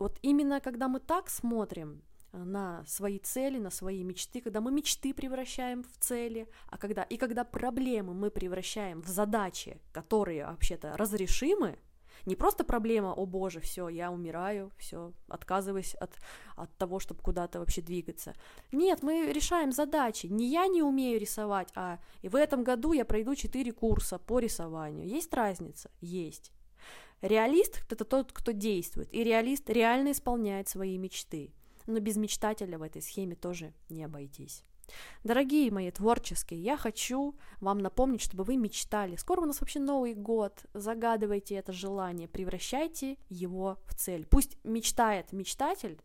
Вот 0.02 0.18
именно 0.24 0.60
когда 0.60 0.88
мы 0.88 1.00
так 1.00 1.30
смотрим 1.30 2.02
э, 2.34 2.44
на 2.44 2.84
свои 2.88 3.20
цели, 3.20 3.60
на 3.60 3.70
свои 3.70 4.04
мечты, 4.04 4.42
когда 4.42 4.60
мы 4.60 4.72
мечты 4.72 5.14
превращаем 5.14 5.84
в 5.84 5.96
цели, 6.00 6.48
а 6.72 6.80
когда 6.80 7.04
и 7.04 7.18
когда 7.18 7.44
проблемы 7.44 8.16
мы 8.16 8.32
превращаем 8.32 9.04
в 9.04 9.08
задачи, 9.08 9.80
которые 9.92 10.48
вообще-то 10.48 10.98
разрешимы, 10.98 11.78
не 12.26 12.36
просто 12.36 12.64
проблема, 12.64 13.14
о 13.14 13.28
боже, 13.28 13.60
все, 13.60 13.90
я 13.90 14.12
умираю, 14.12 14.72
все, 14.80 15.14
отказываюсь 15.28 15.94
от, 15.94 16.18
от 16.56 16.76
того, 16.78 17.00
чтобы 17.00 17.22
куда-то 17.22 17.60
вообще 17.60 17.84
двигаться. 17.84 18.34
Нет, 18.72 19.04
мы 19.04 19.32
решаем 19.32 19.72
задачи. 19.72 20.26
Не 20.26 20.48
я 20.48 20.66
не 20.66 20.82
умею 20.82 21.20
рисовать, 21.20 21.70
а 21.76 22.00
и 22.24 22.28
в 22.30 22.36
этом 22.36 22.64
году 22.64 22.94
я 22.94 23.06
пройду 23.06 23.36
4 23.36 23.72
курса 23.72 24.18
по 24.18 24.40
рисованию. 24.40 25.08
Есть 25.08 25.32
разница? 25.32 25.92
Есть. 26.02 26.52
Реалист— 27.22 27.84
это 27.90 28.04
тот, 28.04 28.32
кто 28.32 28.52
действует, 28.52 29.14
и 29.14 29.24
реалист 29.24 29.70
реально 29.70 30.12
исполняет 30.12 30.68
свои 30.68 30.98
мечты. 30.98 31.54
Но 31.86 32.00
без 32.00 32.18
мечтателя 32.18 32.78
в 32.78 32.82
этой 32.82 33.02
схеме 33.02 33.36
тоже 33.36 33.74
не 33.90 34.04
обойтись. 34.04 34.64
Дорогие 35.24 35.72
мои 35.72 35.92
творческие, 35.92 36.62
я 36.62 36.78
хочу 36.78 37.36
вам 37.60 37.80
напомнить, 37.80 38.22
чтобы 38.22 38.44
вы 38.44 38.58
мечтали. 38.58 39.16
Скоро 39.16 39.42
у 39.42 39.46
нас 39.46 39.62
вообще 39.62 39.80
Новый 39.80 40.16
год. 40.16 40.66
Загадывайте 40.74 41.56
это 41.56 41.72
желание, 41.72 42.28
превращайте 42.28 43.18
его 43.30 43.78
в 43.86 43.96
цель. 43.96 44.26
Пусть 44.26 44.58
мечтает 44.64 45.32
мечтатель, 45.32 46.02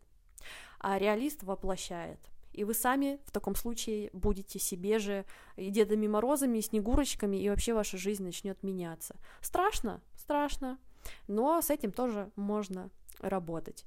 а 0.79 0.97
реалист 0.99 1.43
воплощает. 1.43 2.19
И 2.53 2.63
вы 2.63 2.73
сами 2.73 3.19
в 3.25 3.31
таком 3.31 3.55
случае 3.55 4.09
будете 4.13 4.57
себе 4.57 4.99
же 4.99 5.25
и 5.57 5.69
Дедами 5.69 6.07
Морозами, 6.07 6.59
и 6.59 6.61
Снегурочками, 6.61 7.37
и 7.37 7.49
вообще 7.49 7.73
ваша 7.73 7.97
жизнь 7.97 8.23
начнет 8.23 8.63
меняться. 8.63 9.15
Страшно? 9.41 10.01
Страшно 10.15 10.79
но 11.27 11.61
с 11.61 11.69
этим 11.69 11.91
тоже 11.91 12.31
можно 12.35 12.89
работать. 13.19 13.85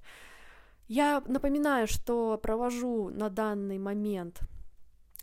Я 0.88 1.22
напоминаю, 1.26 1.86
что 1.86 2.38
провожу 2.42 3.10
на 3.10 3.28
данный 3.30 3.78
момент 3.78 4.40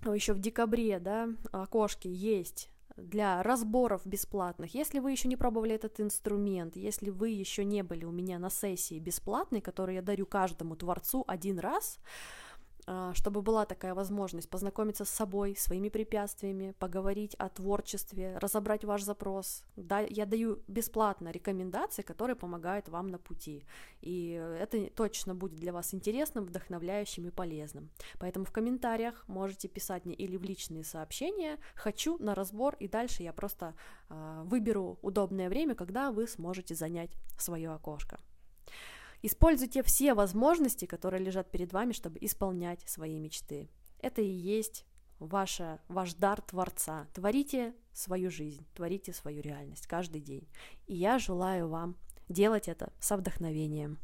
еще 0.05 0.33
в 0.33 0.39
декабре, 0.39 0.99
да, 0.99 1.29
окошки 1.51 2.07
есть 2.07 2.69
для 2.95 3.43
разборов 3.43 4.05
бесплатных. 4.05 4.73
Если 4.73 4.99
вы 4.99 5.11
еще 5.11 5.27
не 5.27 5.35
пробовали 5.35 5.75
этот 5.75 5.99
инструмент, 5.99 6.75
если 6.75 7.09
вы 7.09 7.29
еще 7.29 7.63
не 7.63 7.83
были 7.83 8.05
у 8.05 8.11
меня 8.11 8.39
на 8.39 8.49
сессии 8.49 8.99
бесплатной, 8.99 9.61
которую 9.61 9.95
я 9.95 10.01
дарю 10.01 10.25
каждому 10.25 10.75
творцу 10.75 11.23
один 11.27 11.59
раз, 11.59 11.99
а, 11.99 12.46
чтобы 13.13 13.41
была 13.41 13.65
такая 13.65 13.93
возможность 13.93 14.49
познакомиться 14.49 15.03
с 15.03 15.09
собой, 15.09 15.55
своими 15.57 15.89
препятствиями, 15.89 16.73
поговорить 16.79 17.35
о 17.35 17.49
творчестве, 17.49 18.37
разобрать 18.37 18.85
ваш 18.85 19.03
запрос. 19.03 19.63
Да, 19.75 19.99
я 19.99 20.25
даю 20.25 20.59
бесплатно 20.67 21.31
рекомендации, 21.31 22.01
которые 22.01 22.35
помогают 22.35 22.87
вам 22.89 23.07
на 23.07 23.17
пути. 23.17 23.65
И 24.01 24.31
это 24.59 24.89
точно 24.91 25.35
будет 25.35 25.59
для 25.59 25.73
вас 25.73 25.93
интересным, 25.93 26.45
вдохновляющим 26.45 27.27
и 27.27 27.31
полезным. 27.31 27.89
Поэтому 28.19 28.45
в 28.45 28.51
комментариях 28.51 29.27
можете 29.27 29.67
писать 29.67 30.05
мне 30.05 30.15
или 30.15 30.37
в 30.37 30.43
личные 30.43 30.83
сообщения 30.83 31.57
«хочу 31.75 32.17
на 32.19 32.35
разбор», 32.35 32.75
и 32.79 32.87
дальше 32.87 33.23
я 33.23 33.33
просто 33.33 33.73
э, 34.09 34.41
выберу 34.45 34.97
удобное 35.01 35.49
время, 35.49 35.75
когда 35.75 36.11
вы 36.11 36.27
сможете 36.27 36.75
занять 36.75 37.11
свое 37.37 37.71
окошко. 37.71 38.19
Используйте 39.21 39.83
все 39.83 40.13
возможности, 40.13 40.85
которые 40.85 41.23
лежат 41.23 41.51
перед 41.51 41.73
вами, 41.73 41.91
чтобы 41.91 42.17
исполнять 42.21 42.87
свои 42.87 43.19
мечты. 43.19 43.69
Это 43.99 44.21
и 44.21 44.29
есть 44.29 44.85
ваша, 45.19 45.79
ваш 45.87 46.13
дар 46.13 46.41
Творца. 46.41 47.07
Творите 47.13 47.75
свою 47.93 48.29
жизнь, 48.29 48.65
творите 48.75 49.13
свою 49.13 49.41
реальность 49.41 49.87
каждый 49.87 50.21
день. 50.21 50.47
И 50.85 50.95
я 50.95 51.19
желаю 51.19 51.67
вам 51.67 51.97
делать 52.29 52.67
это 52.67 52.93
со 52.99 53.17
вдохновением. 53.17 53.99